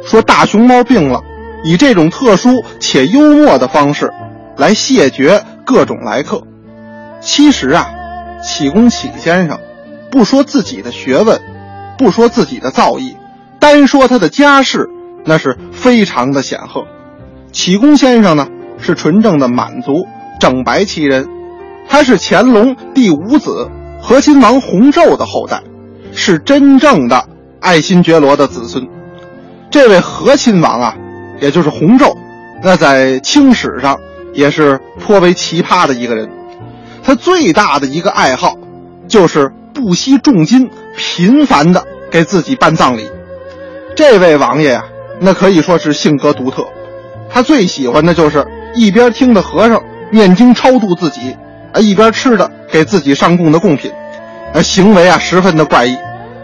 [0.04, 1.22] 说大熊猫病了，
[1.64, 4.12] 以这种特殊且幽默的方式
[4.56, 6.42] 来谢绝各种来客。
[7.20, 7.90] 其实啊，
[8.42, 9.60] 启功启先生，
[10.10, 11.40] 不说自己的学问，
[11.98, 13.18] 不说自己的造诣，
[13.60, 14.90] 单说他的家世，
[15.26, 16.86] 那是非常的显赫。
[17.52, 18.48] 启功先生呢，
[18.80, 20.08] 是纯正的满族
[20.40, 21.28] 整白旗人。
[21.90, 23.70] 他是乾隆第五子
[24.02, 25.64] 和亲王弘昼的后代，
[26.14, 27.30] 是真正的
[27.62, 28.86] 爱新觉罗的子孙。
[29.70, 30.96] 这位和亲王啊，
[31.40, 32.16] 也就是弘昼，
[32.62, 34.00] 那在清史上
[34.34, 36.30] 也是颇为奇葩的一个人。
[37.04, 38.56] 他最大的一个爱好，
[39.08, 43.10] 就是不惜重金频繁的给自己办葬礼。
[43.96, 44.84] 这位王爷呀，
[45.22, 46.68] 那可以说是性格独特。
[47.30, 49.82] 他最喜欢的就是一边听着和尚
[50.12, 51.36] 念经超度自己。
[51.74, 53.92] 啊，一边吃着给自己上供的贡品，
[54.54, 55.98] 啊，行为啊十分的怪异，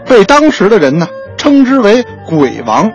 [0.06, 1.08] 被当时的人呢
[1.38, 2.92] 称之为“鬼王”。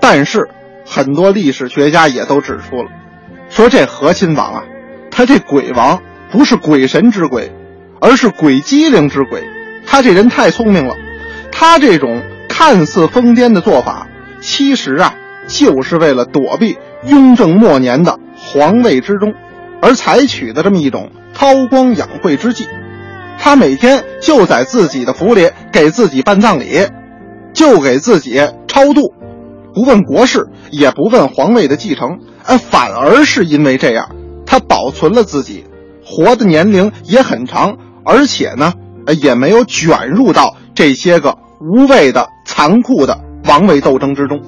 [0.00, 0.48] 但是
[0.86, 2.88] 很多历史学家也都指出了，
[3.50, 4.62] 说这和亲王啊，
[5.10, 7.52] 他这鬼王不是鬼神之鬼，
[8.00, 9.42] 而是鬼机灵之鬼。
[9.84, 10.94] 他这人太聪明了，
[11.50, 14.06] 他这种看似疯癫的做法，
[14.40, 15.14] 其实啊
[15.48, 19.34] 就是为了躲避雍正末年的皇位之中，
[19.80, 21.10] 而采取的这么一种。
[21.34, 22.66] 韬光养晦之计，
[23.38, 26.88] 他每天就在自己的府里给自己办葬礼，
[27.52, 29.12] 就给自己超度，
[29.72, 34.16] 不问国事，也不问皇位的继承，哎，反而是因为这样，
[34.46, 35.64] 他保存了自己，
[36.04, 38.72] 活的年龄也很长，而且呢，
[39.22, 44.40] 也没有卷入到这些个无谓的、残酷的王位斗争之中。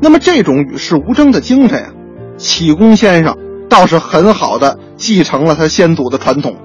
[0.00, 1.90] 那么，这种与世无争的精神啊，
[2.36, 3.36] 启功先生。
[3.70, 6.56] 倒是很好的继承了他先祖的传统。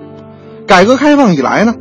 [0.68, 1.76] 改革开放以来呢，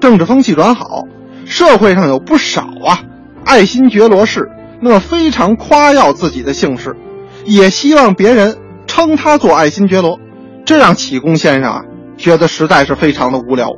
[0.00, 1.02] 政治风气转好，
[1.44, 3.00] 社会上有不少啊
[3.44, 4.48] 爱新觉罗氏，
[4.80, 6.96] 那么非常夸耀自己的姓氏，
[7.44, 8.56] 也希望别人
[8.86, 10.20] 称他做爱新觉罗，
[10.64, 11.82] 这让启功先生啊
[12.16, 13.72] 觉得实在是非常的无聊。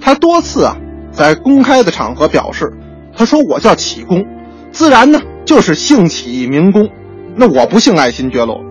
[0.00, 0.76] 他多次啊
[1.10, 2.72] 在公开的场合表示，
[3.16, 4.24] 他说我叫启功，
[4.70, 6.88] 自然呢就是姓启名功，
[7.34, 8.67] 那我不姓爱新觉罗。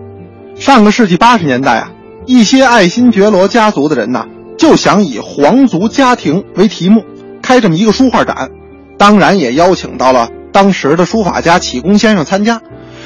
[0.58, 1.92] 上个世纪八十年代啊，
[2.26, 4.26] 一些爱新觉罗家族的人呢，
[4.58, 7.04] 就想以皇族家庭为题目
[7.40, 8.50] 开这么一个书画展，
[8.98, 12.60] 当然也邀请到了当时的书法家启功先生参加。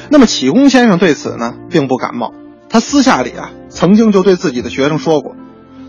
[0.09, 2.33] 那么启功先生对此呢，并不感冒。
[2.71, 5.37] 他私下里啊，曾经就对自己的学生说过：“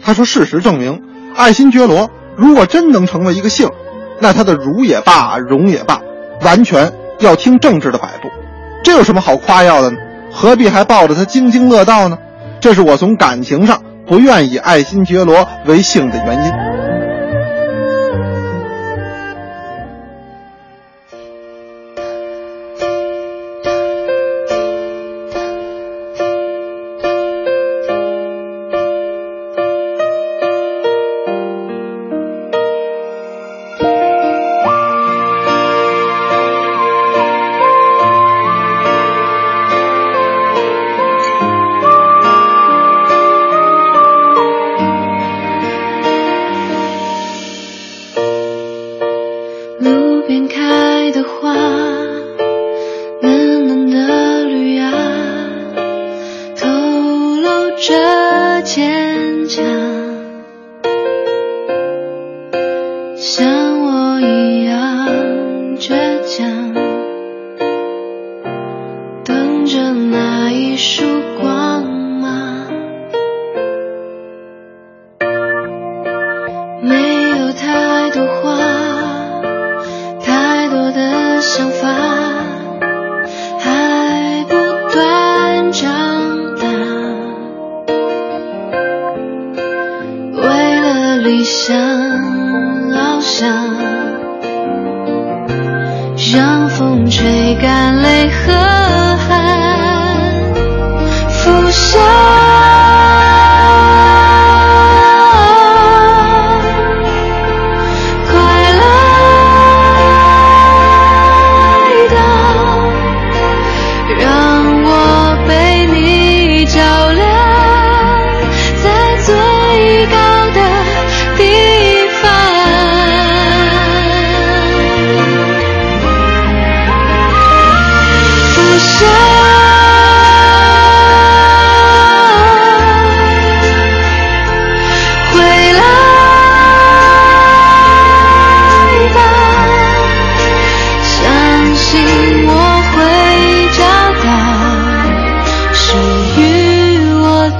[0.04, 1.02] 他说，事实证明，
[1.34, 3.70] 爱新觉罗如果真能成为一个姓，
[4.20, 6.02] 那他的儒也罢，荣也罢，
[6.42, 8.28] 完全要听政治的摆布。
[8.84, 9.98] 这有什么好夸耀的呢？”
[10.34, 12.18] 何必还抱着他津津乐道呢？
[12.60, 16.73] 这是我从感情上不愿以爱新觉罗为姓的原因。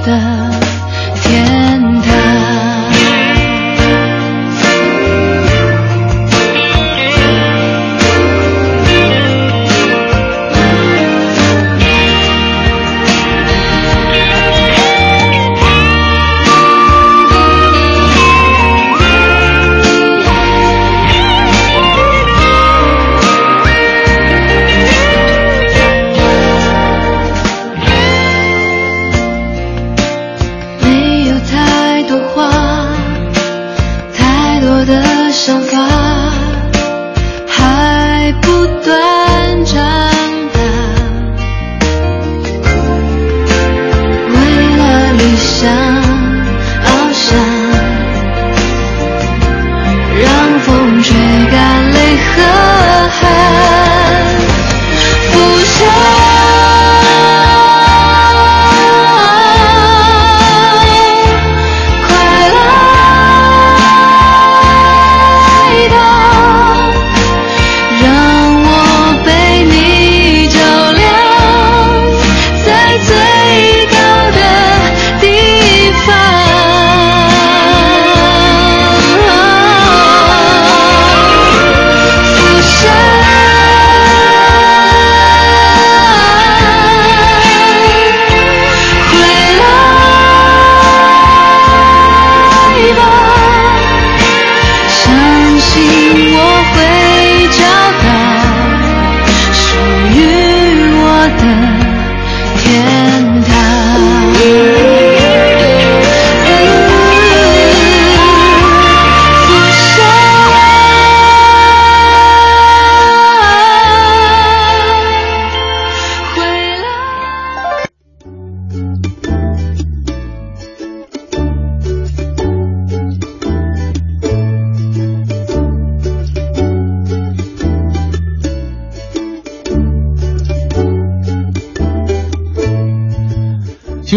[0.02, 0.50] 的
[1.14, 1.63] 天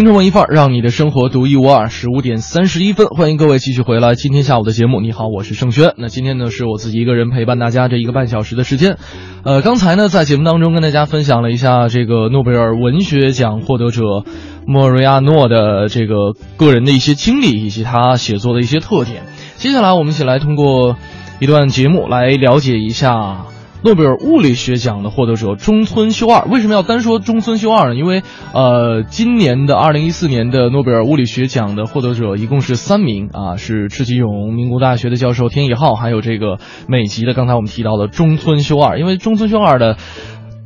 [0.08, 1.90] 京城文艺范儿，让你的生活独一无二。
[1.90, 4.14] 十五点三十一分，欢迎各位继续回来。
[4.14, 5.92] 今天下午的节目，你好，我是盛轩。
[5.98, 8.96] 那今天呢，是我自己一个人陪伴大家这一个半小时的时间。
[9.44, 14.24] 呃，刚才呢，在节目当中跟大家分享了一下这个诺贝尔文学奖获得者
[14.66, 19.24] 莫瑞亚诺的这个个人的一些经历，以及他写作的一些特点。
[19.56, 20.96] 接下来，我们一起来通过
[21.38, 23.44] 一段节目来了解一下。
[23.82, 27.94] 诺贝尔物理学奖的获得者中村修二，为什么要单说中村修二呢？
[27.94, 28.22] 因为，
[28.52, 36.58] 呃，今年的二零一四年的诺贝尔物理学奖的获得者一共是三名啊，是赤崎勇名古大学的教授天野浩，还有这个
[36.88, 38.98] 美籍的刚才我们提到的中村修二。
[38.98, 39.96] 因为中村修二的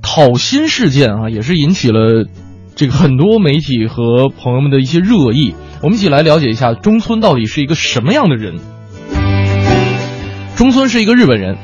[0.01, 2.25] 讨薪事件啊，也是引起了
[2.75, 5.55] 这个很多媒体和朋友们的一些热议。
[5.83, 8.55] 我们一起来了解一下中村到底是一个什么样的人。
[10.57, 11.59] 中村是一个日本人。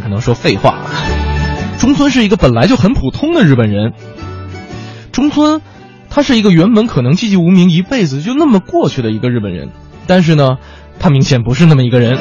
[0.00, 0.76] 可能说废话，
[1.78, 3.92] 中村是一个本来就很普通的日本人。
[5.12, 5.62] 中村，
[6.10, 9.70] 他是一个原本可能寂寂无名一辈子就那么过去的一个日本人，
[10.06, 10.56] 但是呢，
[10.98, 12.18] 他明显不是那么一个人。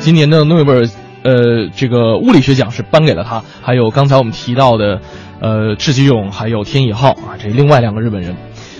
[0.00, 0.88] 今年的诺贝尔，
[1.22, 5.02] 呃，这个物理学奖是颁给了他，还有刚才我们提到的，
[5.42, 8.34] 呃，赤崎勇还有天野浩啊，这另外两个日本人。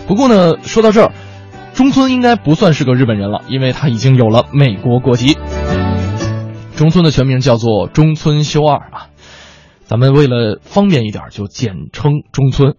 [0.06, 1.12] 不过呢，说到这儿，
[1.74, 5.36] 中村应该不算是个日本人了，因为他已经有了美国国籍。
[6.80, 9.10] 中村的全名叫做中村修二啊，
[9.84, 12.76] 咱们为了方便一点，就简称中村。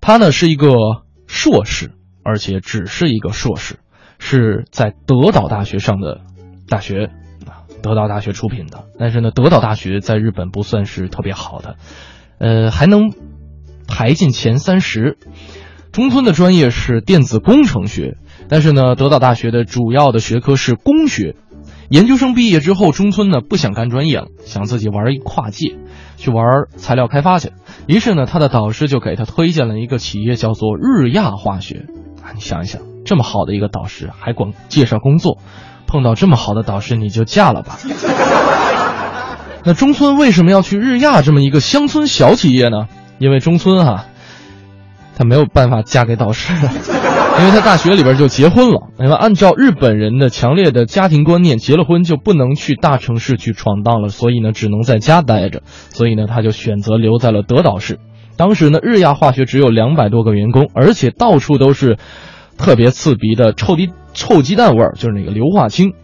[0.00, 0.70] 他呢是一个
[1.26, 1.92] 硕士，
[2.24, 3.80] 而且只是一个硕士，
[4.18, 6.22] 是在德岛大学上的
[6.66, 7.10] 大学，
[7.46, 8.84] 啊，德岛大学出品的。
[8.98, 11.76] 但是呢，德岛大学在日本不算是特别好的，
[12.38, 13.12] 呃，还能
[13.86, 15.18] 排进前三十。
[15.92, 18.16] 中村的专业是电子工程学，
[18.48, 21.36] 但是呢，德岛大学的主要的学科是工学。
[21.88, 25.76] 研究生毕业之后，中村呢不想干专业了，想自己玩一跨界，
[26.16, 26.44] 去玩
[26.76, 27.52] 材料开发去。
[27.86, 31.86] 于是呢，他的导师就给他推荐了一个企业，叫做日亚化学。
[32.22, 35.38] 啊，你想一想，这么好的一个导师，还管介绍工作，
[35.86, 37.78] 碰到这么好的导师，你就嫁了吧。
[39.64, 42.86] 那中村为什么要去日亚这么一个乡村小企业呢？
[43.18, 44.06] 因为中村啊，
[45.16, 46.52] 他没有办法嫁给导师，
[47.38, 48.88] 因为他大学里边就结婚了。
[48.98, 55.62] 那么按照日本人的强烈的家庭观念，结了婚就不能去大城市去闯荡了，所以呢，只能在家待着。
[55.66, 57.98] 所以呢，他就选择留在了德岛市。
[58.36, 61.98] 当时呢，日亚化学只有两百多个员工，而且到处都是
[62.58, 65.94] 特别刺鼻的臭鸡臭鸡蛋味儿，就是那个硫化氢。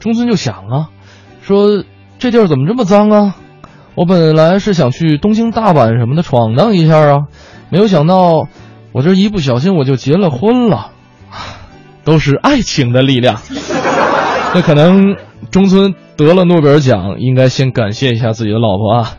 [0.00, 0.88] 中村就想啊，
[1.42, 1.84] 说
[2.18, 3.36] 这地儿怎么这么脏啊？
[3.94, 7.18] 我本来是想去东京、大阪什么的闯荡一下啊。
[7.70, 8.48] 没有想到，
[8.94, 10.92] 我这一不小心我就结了婚了，
[12.04, 13.40] 都是爱情的力量。
[14.54, 15.16] 那可能
[15.50, 19.16] 中村得了诺贝尔奖，应该先感谢一下自己的老婆啊。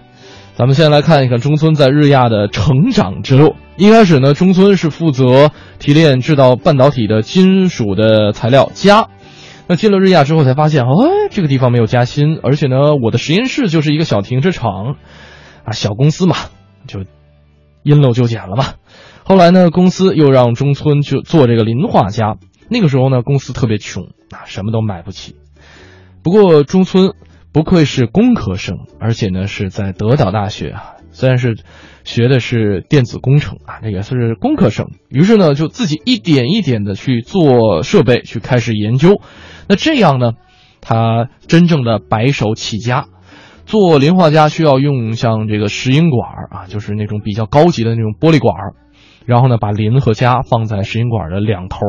[0.55, 3.57] 咱们先来看一看中村在日亚的成长之路。
[3.75, 9.09] 一开始呢，中村是负责提炼制造半导体的金属的材料镓。
[9.67, 10.87] 那进了日亚之后才发现，哎，
[11.31, 14.95] 这个地方没有加薪，而且呢，我的实验室就是一个小停车场，
[15.65, 16.37] 啊，小公司嘛，
[16.87, 17.01] 就。
[17.83, 18.73] 因陋就简了吧。
[19.27, 22.37] 后来呢，公司又让中村去做这个磷化镓。
[22.69, 25.35] 那个时候呢，公司特别穷啊，什么都买不起。
[26.23, 27.13] 不过中村
[27.51, 31.57] 不愧是工科生，而且呢是在德岛大学啊，虽然是
[32.03, 34.89] 学的是电子工程啊，这也算是工科生。
[35.09, 39.21] 于是呢，就自己一点一点的去做设备，去开始研究。
[39.67, 40.33] 那这样呢，
[40.81, 43.07] 他真正的白手起家。
[43.65, 48.53] 做磷化镓需要用像这个石英管啊，就是那种比较高级的那种玻璃管
[49.25, 51.79] 然后呢，把磷和镓放在石英管的两头，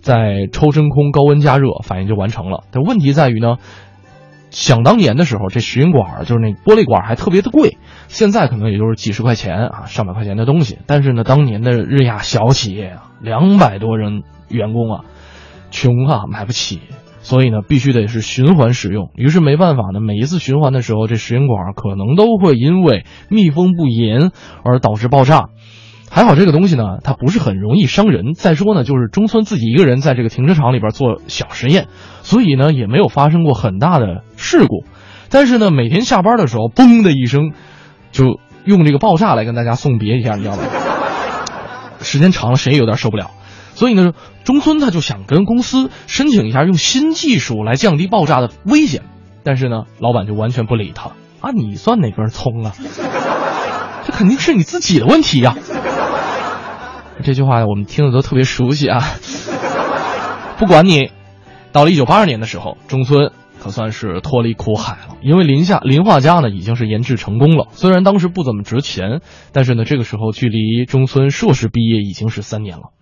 [0.00, 2.64] 再抽真空高温加热，反应就完成了。
[2.70, 3.56] 但问题在于呢，
[4.50, 10.78] 想当年的时候，这石英管就是那玻璃管还特别的贵，现在可能也就是几十块钱啊，上百块钱的东西。
[10.86, 15.04] 但是呢，当年的日亚小企业啊，两百多人员工啊，
[15.70, 16.80] 穷啊，买不起。
[17.20, 19.10] 所以呢，必须得是循环使用。
[19.16, 24.30] 于是没办法呢，每一次循环的时候，这石英管可能都会因为密封不严
[24.62, 25.48] 而导致爆炸。
[26.10, 28.32] 还好这个东西呢，它不是很容易伤人。
[28.34, 31.88] 再说呢，就是中村自己一个人在这个停车场里边做小实验，
[32.22, 34.84] 所以呢也没有发生过很大的事故。
[35.28, 37.52] 但是呢，每天下班的时候，嘣的一声，
[38.12, 40.62] 就用这个爆炸来跟大家送别一下，你知道吗？
[42.00, 43.32] 时间长了，谁也有点受不了。
[43.74, 44.12] 所以呢，
[44.44, 49.02] 中村他就想跟公司申请一下用新技术来降低爆炸的危险，
[49.42, 51.50] 但是呢，老板就完全不理他啊！
[51.52, 52.72] 你算哪根葱啊？
[54.06, 55.56] 这肯定是你自己的问题呀！
[57.24, 59.02] 这句话我们听的都特别熟悉啊。
[60.58, 61.10] 不管你，
[61.72, 67.66] 到了一九八二年的时候，中村可算是脱离苦海了，因为磷下磷化镓呢已经是研制成功了。
[67.72, 69.20] 虽然当时不怎么值钱，
[69.52, 72.92] 但是呢，这个时候距离中村硕士毕业已经是三年了。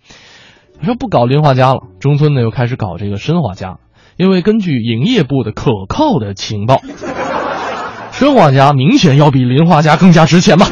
[0.82, 3.78] 说不搞磷化镓了，中村呢又开始搞这个砷化镓，
[4.16, 6.80] 因为根据营业部的可靠的情报，
[8.10, 10.66] 砷化镓明显要比磷化镓更加值钱嘛。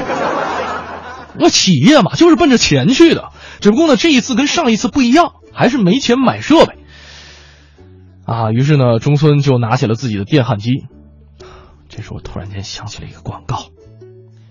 [1.39, 3.31] 那企业嘛，就是奔着钱去的，
[3.61, 6.75] 只不过呢这一次跟上一次不一样，还是没钱买设备。
[8.25, 10.87] 啊，于是呢中村就拿起了自己的电焊机。
[11.89, 13.67] 这时候突然间想起了一个广告：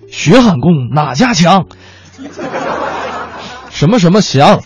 [0.09, 1.65] 学焊工哪家强？
[3.69, 4.61] 什么什么强？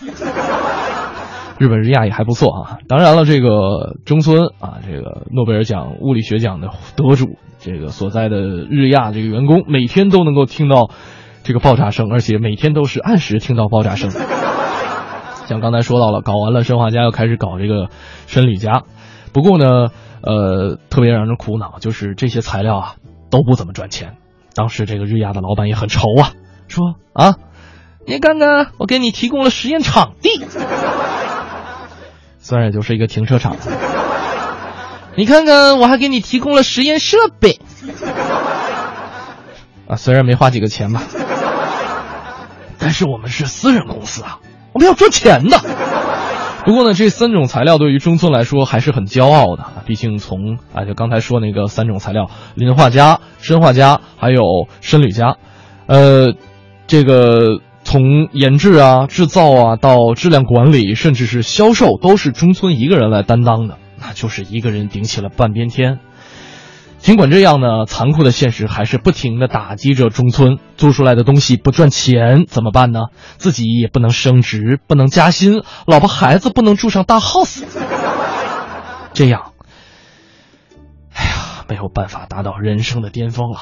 [1.58, 10.90] 日本日亚也还不错啊，当然了，这个中村啊，这个诺贝尔奖物理学奖的得主，这个所在的日亚这个员工，每天都能够听到
[11.46, 14.10] 这个爆炸声，而且每天都是按时听到爆炸声。
[15.46, 17.88] 像刚才说到了，搞完了生化家又开始搞这个
[18.26, 18.82] 生理家，
[19.32, 19.90] 不过呢，
[20.22, 22.94] 呃，特别让人苦恼，就是这些材料啊
[23.30, 24.16] 都不怎么赚钱。
[24.56, 26.32] 当时这个日亚的老板也很愁啊，
[26.66, 27.36] 说啊，
[28.08, 30.30] 你看看，我给你提供了实验场地。
[32.40, 33.56] 虽然也就是一个停车场，
[35.14, 37.60] 你看看，我还给你提供了实验设备，
[39.86, 41.04] 啊，虽然没花几个钱吧，
[42.86, 44.38] 但是我们是私人公司啊，
[44.72, 45.58] 我们要赚钱的。
[46.64, 55.36] 不过呢，这三种材料对于中村来说还是很骄傲的，毕竟从啊，就刚才说那个三种材料，磷化镓、砷化镓还有砷铝镓，
[55.88, 56.34] 呃，
[56.86, 57.60] 这个。
[57.82, 66.00] 从研制啊、制造啊到质量管理，甚至是销售，都是中村一个人来担当的，那就是一个人顶起了半边天。
[66.98, 70.58] 尽管这样呢，残酷的现实还是不停的打击着中村。
[70.76, 73.00] 租出来的东西不赚钱怎么办呢？
[73.38, 77.62] 自己也不能升职，不能加薪，老婆孩子不能住上大 house。
[79.14, 79.52] 这样，
[81.14, 83.60] 哎呀，没有办法达到人生的巅峰了。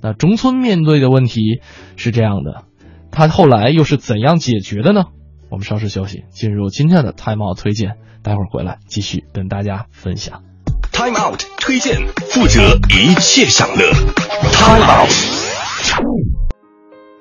[0.00, 1.60] 那中村面对的问题
[1.96, 2.64] 是这样的，
[3.10, 5.04] 他后来又是怎样解决的呢？
[5.50, 10.42] 我们稍事休息，进入今天的 Time Out 推荐，待会儿回来继续跟大家分享。
[10.98, 13.92] Time Out 推荐，负责一切享乐。
[14.50, 15.12] Time Out。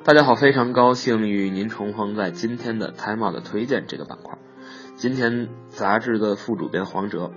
[0.04, 4.40] 大家好，非常高兴与您重逢在今天的 Time Out 的推荐这个板块。
[4.96, 7.32] 今天杂志的副主编黄哲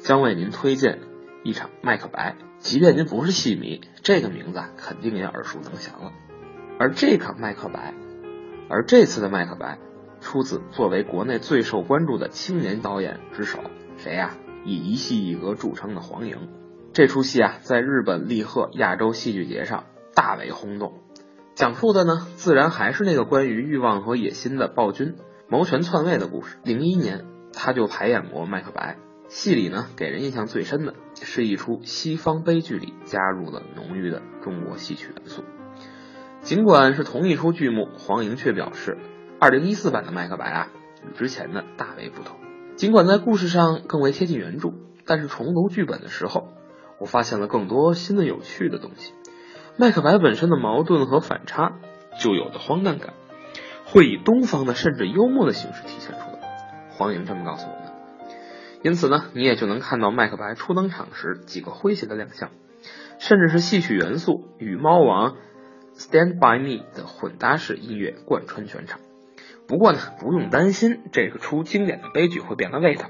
[0.00, 0.98] 将为您推荐
[1.44, 6.10] 一场《麦克白》，即便您不是戏迷，这个名字肯定也耳熟能详了。
[6.80, 7.92] 而这场《麦克白》，
[8.68, 9.78] 而这次的《麦克白》
[10.24, 13.60] 出自作为国内最受关注的青年导演之手，
[13.98, 14.32] 谁呀、
[14.66, 16.36] 以一戏一格著称的黄莹。
[16.92, 21.00] 这出戏啊，在日本立贺亚洲戏剧节上大为轰动。
[21.54, 25.14] 讲述的呢，自然还是那个关于欲望和野心的暴君
[25.48, 26.58] 谋权篡位的故事。
[26.64, 28.98] 零一年，他就排演过《麦克白》，
[29.28, 35.44] 戏里呢，给人印象最深的是一出西方悲剧里加入了浓郁的中国戏曲元素。
[36.40, 38.98] 尽管是同一出剧目，黄莹却表示，
[39.40, 40.68] 二零一四版的《麦克白》啊，
[41.06, 42.36] 与之前的大为不同。
[42.76, 44.74] 尽管在故事上更为贴近原著，
[45.06, 46.48] 但是重读剧本的时候，
[47.00, 49.14] 我发现了更多新的有趣的东西。
[49.78, 51.78] 麦克白本身的矛盾和反差，
[52.20, 53.14] 就有的荒诞感，
[53.86, 56.90] 会以东方的甚至幽默的形式体现出来。
[56.90, 57.92] 黄莹这么告诉我们。
[58.82, 62.50] 因此呢，你也就能看到麦克白初登场时几个诙谐的亮相，
[63.18, 65.32] 甚至是戏曲元素与猫王
[65.96, 69.00] 《Stand by Me》的混搭式音乐贯穿全场。
[69.68, 73.06] 不过呢，不用担心这个出经典的悲剧会变了味道，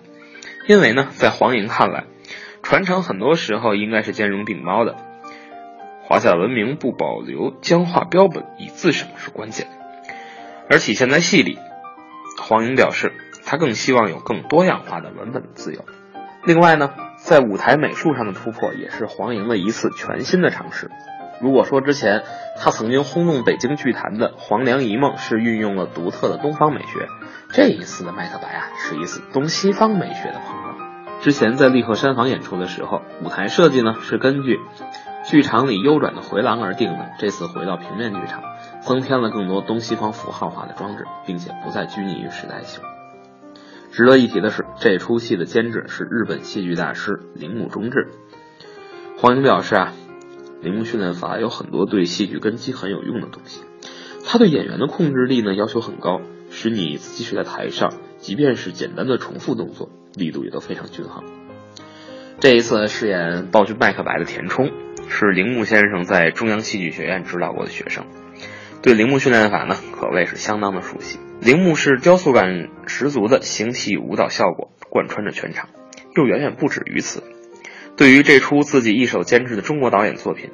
[0.68, 2.04] 因为呢，在黄莹看来，
[2.62, 4.96] 传承很多时候应该是兼容并包的。
[6.02, 9.66] 华夏文明不保留僵化标本以自省是关键，
[10.70, 11.59] 而体现在戏里。
[12.40, 13.12] 黄莹表示，
[13.44, 15.84] 他更希望有更多样化的文本自由。
[16.44, 20.90] 另外呢，在舞台美术上的突破也是黄莹的一次全新的尝试。
[21.41, 22.22] 如果说之前
[22.59, 27.09] 他曾经轰动北京剧坛的《黄粱一梦》是运用了独特的东方美学，
[27.51, 30.76] 这一次的《麦克白》啊是一次东西方美学的碰撞。
[31.20, 34.61] 之前在立鹤山房演出的时候，舞台设计呢是根据
[35.24, 38.43] 剧场里悠转的回廊而定的，这次回到平面剧场，
[38.80, 42.82] 增添了更多东西方符号化的装置，并且不再拘泥于时代性。
[43.93, 48.09] 值得一提的是，这出戏的监制是日本戏剧大师铃木忠志。
[49.18, 49.93] 黄莹表示啊。
[50.62, 53.62] 铃木训练法有很多对戏剧根基很有用的东西，
[54.24, 61.24] 他对演员的控制力呢要求很高，使你即使在台上，即便是简单的重复动作，力度也都非常均衡。
[62.40, 64.70] 这一次饰演暴君麦克白的田冲，
[65.09, 68.04] 是铃木先生在中央戏剧学院指导过的学生，
[68.82, 71.18] 对铃木训练法呢可谓是相当的熟悉。
[71.40, 75.68] 铃木是雕塑感十足的形体舞蹈效果贯穿着全场，
[76.16, 77.22] 又远远不止于此。
[77.97, 80.51] 对于这出自己一手监制的中国导演作品，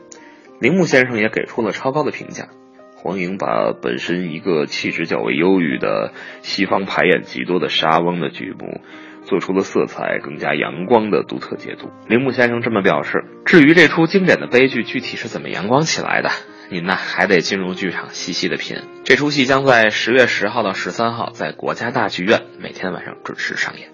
[0.60, 2.48] 铃木先生也给出了超高的评价。
[2.94, 6.12] 黄莹把本身一个气质较为忧郁的
[6.42, 8.80] 西方排演极多的沙翁的剧目，
[9.24, 11.90] 做出了色彩更加阳光的独特解读。
[12.06, 16.30] 铃木先生这么表示：“至于这出经典的悲剧具体是怎么阳光起来的，
[16.70, 18.76] 您呢还得进入剧场细细的品。
[19.02, 23.88] 这出戏将在十月十号到十三号在国家大剧院每天晚上准时上演。”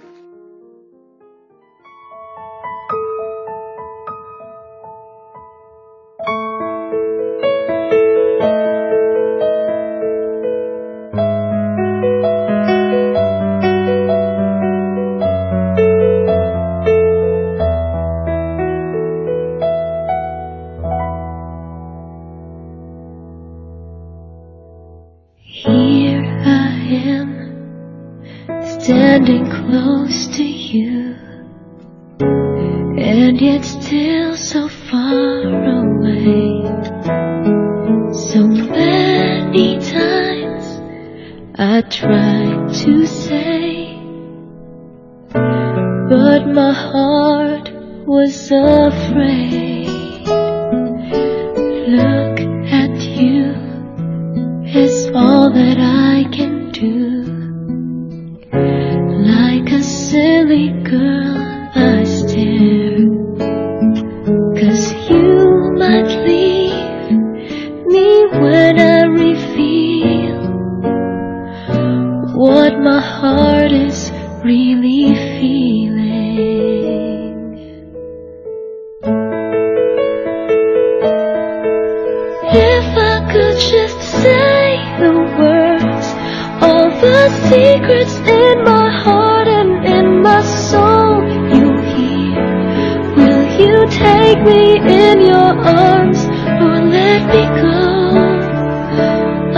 [94.48, 96.20] Me in your arms
[96.64, 97.78] or let me go?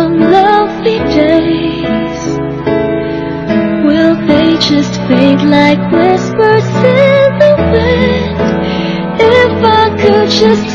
[0.03, 2.23] On lovely days,
[3.87, 8.39] will they just fade like whispers in the wind?
[9.23, 10.70] If I could just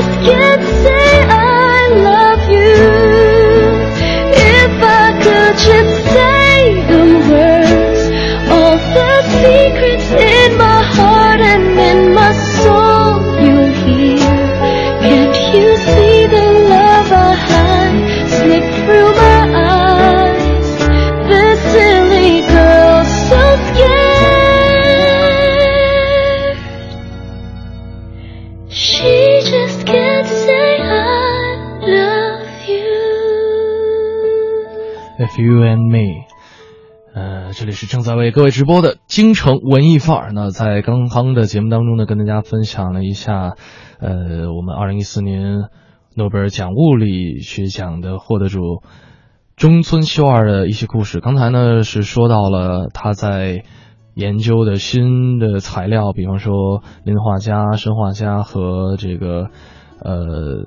[0.00, 0.89] just can't
[35.70, 36.24] and me。
[37.12, 40.32] 呃，这里是正在为各位直播的京城文艺范儿。
[40.32, 43.56] 那在刚刚的节目当中呢，跟大家分享了一下，
[43.98, 45.68] 呃，我们二零一四年
[46.14, 48.60] 诺贝尔奖物理学奖的获得者
[49.56, 51.20] 中村修二的一些故事。
[51.20, 53.64] 刚才呢是说到了他在
[54.14, 59.48] 研究的新的材料，比方说磷化镓、砷化镓和这个
[60.02, 60.64] 呃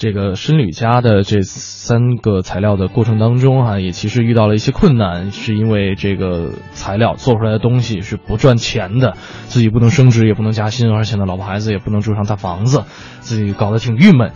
[0.00, 9.12] 这个砷铝镓的这三个材料的过程当中啊，也其实遇到了一些困难，是因为这个材料做出来的东西是不赚钱的，
[9.48, 12.84] 自己不能升职，也不能加薪，而且呢，老婆孩子也不能住上大房子，
[13.18, 14.32] 自己搞得挺郁闷，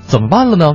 [0.00, 0.72] 怎么办了呢？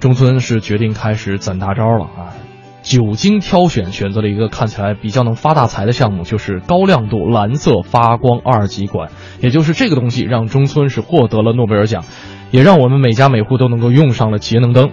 [0.00, 2.32] 中村是决定开始攒大招了啊！
[2.80, 9.10] 久经挑选，选择了一个看起来比较能发大财的项目，就是高亮度蓝色发光二极管。
[9.42, 12.04] 也就是这个东西，让中村是获得了诺贝尔奖，
[12.50, 14.90] 也让我们每家每户都能够用上了节能灯。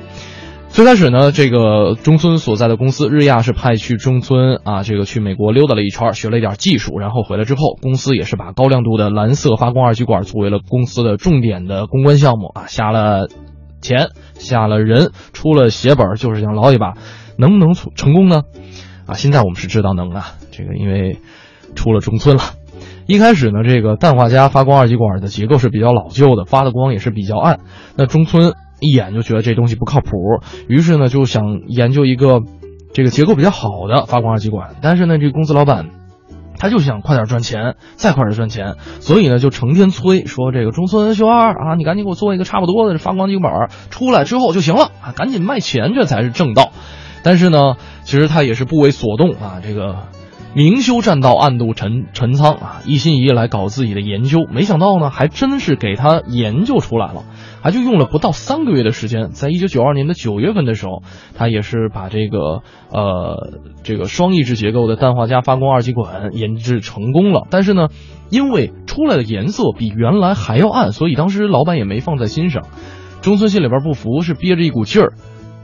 [0.70, 13.30] 最开始呢，这个中村所在的公司日亚是派去中村啊，这个去美国溜达了一圈，学了一点技术，然后回来之后，公司也是把高亮度的蓝色发光二极管作为了公司的重点的公关项目啊，下了
[13.82, 16.94] 钱，下了人，出了血本，就是想捞一把。
[17.38, 18.42] 能不能成功呢？
[19.06, 21.18] 啊，现在我们是知道能啊，这个因为
[21.76, 22.44] 出了中村了。
[23.08, 27.62] 一开始呢，这个氮化镓发光二极管的结构是比较老旧的，发的光也是比较暗。
[27.96, 28.52] 那中村
[28.82, 30.10] 一眼就觉得这东西不靠谱，
[30.68, 32.42] 于是呢就想研究一个
[32.94, 34.76] 这个结构比较好的发光二极管。
[34.82, 35.86] 但是呢，这个公司老板
[36.60, 46.72] 他就想快点赚钱，再快点赚钱，所以呢就成天催说这个中村修二啊，你赶紧给我做一个差不多的发光极管出来之后就行了啊，赶紧卖钱，这才是正道。
[47.24, 49.96] 但是呢，其实他也是不为所动啊，这个。
[50.58, 54.40] 明修栈道，暗度陈陈仓啊，一心一意来搞自己的研究。
[54.52, 57.26] 没想到呢，还真是给他研究出来了，
[57.62, 59.30] 还就用了不到三个月的时间。
[59.30, 61.04] 在一九九二年的九月份的时候，
[61.36, 67.46] 他也是把这个呃这个双抑制结构的氮化镓发光二极管研制成功了。
[67.52, 67.90] 但是呢，
[68.32, 72.64] 因为出来的颜色比原来还要暗，所以当时老板也没放在心上。
[73.22, 75.14] 中村心里边不服，是憋着一股劲儿。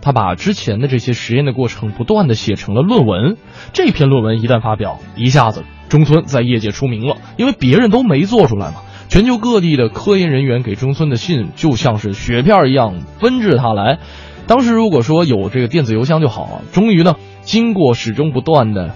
[0.04, 3.38] 他把之前的这些实验的过程不断的写成了论文，
[3.72, 8.82] 这篇论文一旦发表，一下子中村在业界出名了，因为别人都没做出来嘛。
[9.08, 14.00] 全球各地的科研人员给中村的信就像是雪片一样纷至沓来。
[14.46, 16.62] 当时如果说有这个电子邮箱就好了。
[16.74, 18.96] 终于呢，经过始终不断的、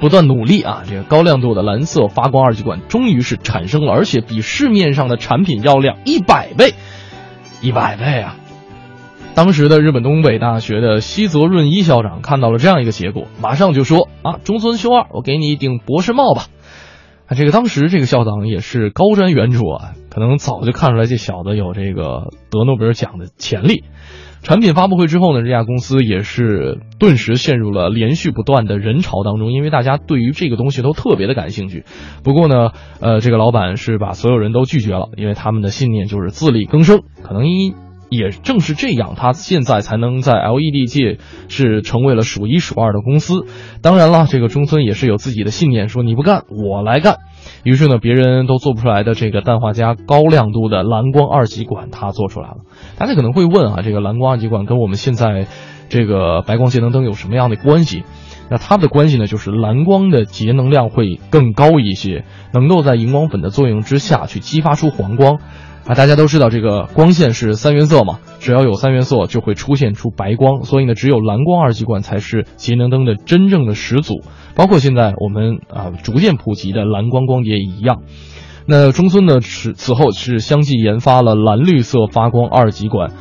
[0.00, 6.72] 不断努力啊，这个高亮度的蓝色发光二极管终于是产生了，而且比市面上的产品要亮一百倍，
[7.60, 8.36] 一百倍啊！
[9.34, 16.44] 当时的日本东北大学的西泽润一校长看到了这样一个结果，马上就说：“啊，中村修二，我给你一顶博士帽吧。”
[17.26, 23.82] 啊，这个当时这个校长也是高瞻远瞩啊，可能早就看出来这小子有这个得诺贝尔奖的潜力。
[24.42, 31.84] 产品发布会之后呢，这家公司也是顿时陷入了连续不断的人潮当中，因为大家对于这个东西都特别的感兴趣。
[32.22, 32.70] 不过呢，
[33.00, 37.74] 呃，这个老板是把所有人都拒绝了，因为他们的信念就是自力更生，可能因。
[38.10, 43.46] 也正是这样，他现在才能在 LED 界是成为了数一数二的公司。
[43.82, 47.18] 当然了，这个中村也是有自己的信念，说你不干，我来干。
[47.62, 52.56] 于是呢，别人都做不出来的这个氮化镓高亮度的蓝光二极管，他做出来了。
[52.96, 55.46] 大家可能会问啊，这个蓝光二极管跟我们现在
[55.88, 58.04] 这个白光节能灯有什么样的关系？
[58.50, 65.38] 那它的关系呢，就是蓝光的节能量会更高一些，能够在荧光粉的作用之下去激发出黄光。
[65.86, 74.22] 啊，大家都知道这个光线是三原色嘛，只要有三原色就会出现出白光，所以呢，只有蓝光二极管才是节能灯的真正的始祖。
[74.54, 78.00] 包括现在我们啊逐渐普及的蓝光光碟一样。
[78.66, 83.12] 那中村呢，此此后是相继研发了蓝绿色发光二极管、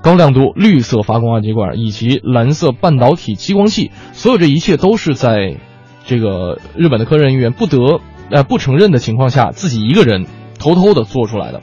[0.00, 3.90] 高亮度绿色发光二极管以及蓝色半导体激光器。
[4.12, 5.56] 所有这一切都是在
[6.04, 8.00] 这个日本的科研人员不得
[8.30, 10.24] 呃不承认的情况下，自己一个人
[10.60, 11.62] 偷偷的做出来的。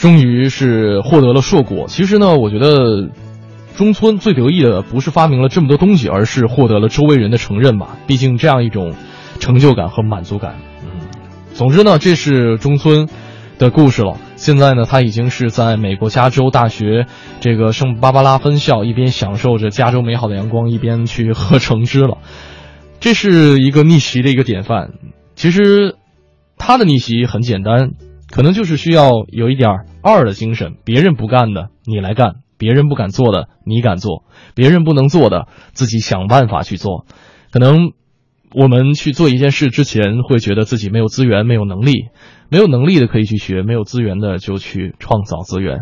[0.00, 1.84] 终于是获得了硕果。
[1.86, 3.10] 其实呢，我觉得
[3.76, 7.98] 中村最得意的不是发明了这么多东西，而是获得了周围人的承认吧。
[8.06, 8.94] 毕竟这样一种
[9.40, 10.56] 成就感和满足感。
[10.82, 10.88] 嗯，
[11.52, 13.10] 总之呢，这是中村
[13.58, 14.16] 的故事了。
[14.36, 17.04] 现在呢，他已经是在美国加州大学
[17.40, 22.16] 这个圣巴巴拉分校，一边享受着加州美好的阳光，一边去喝橙汁了。
[23.00, 24.92] 这是一个逆袭的一个典范。
[25.34, 25.96] 其实
[26.56, 27.90] 他的逆袭很简单。
[28.30, 29.68] 可能就是需要有一点
[30.02, 34.24] 二的精神，别人不干的你来干，别人不敢做的你敢做，
[34.54, 37.06] 别人不能做的自己想办法去做。
[37.50, 37.92] 可能
[38.54, 42.08] 我们去做一件事之前，会觉得自己没有资源、没有能力，
[42.48, 45.80] 没有能力的可以去学，没有资源的就去创造资源。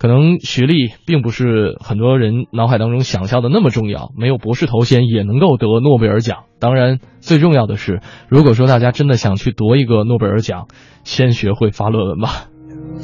[0.00, 6.44] 可能学历并不是很多人脑海当中想象的那么重要，没有博士头衔也能够得诺贝尔奖。
[6.58, 10.68] 当然，最重要的是，如果说大家真的想去夺一个诺贝尔奖，
[11.04, 12.46] 先学会发论文吧。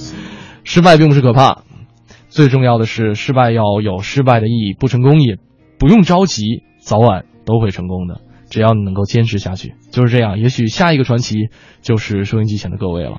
[0.65, 1.65] 失败并不是可怕，
[2.29, 5.37] 最重要的是失败要有失败的意义，不成功也
[5.79, 8.23] 不用着急，早晚都会成功的。
[8.49, 10.39] 只要你能够坚持下去，就是这样。
[10.39, 11.51] 也许下一个传奇
[11.83, 13.13] 就是收音机前的各位了。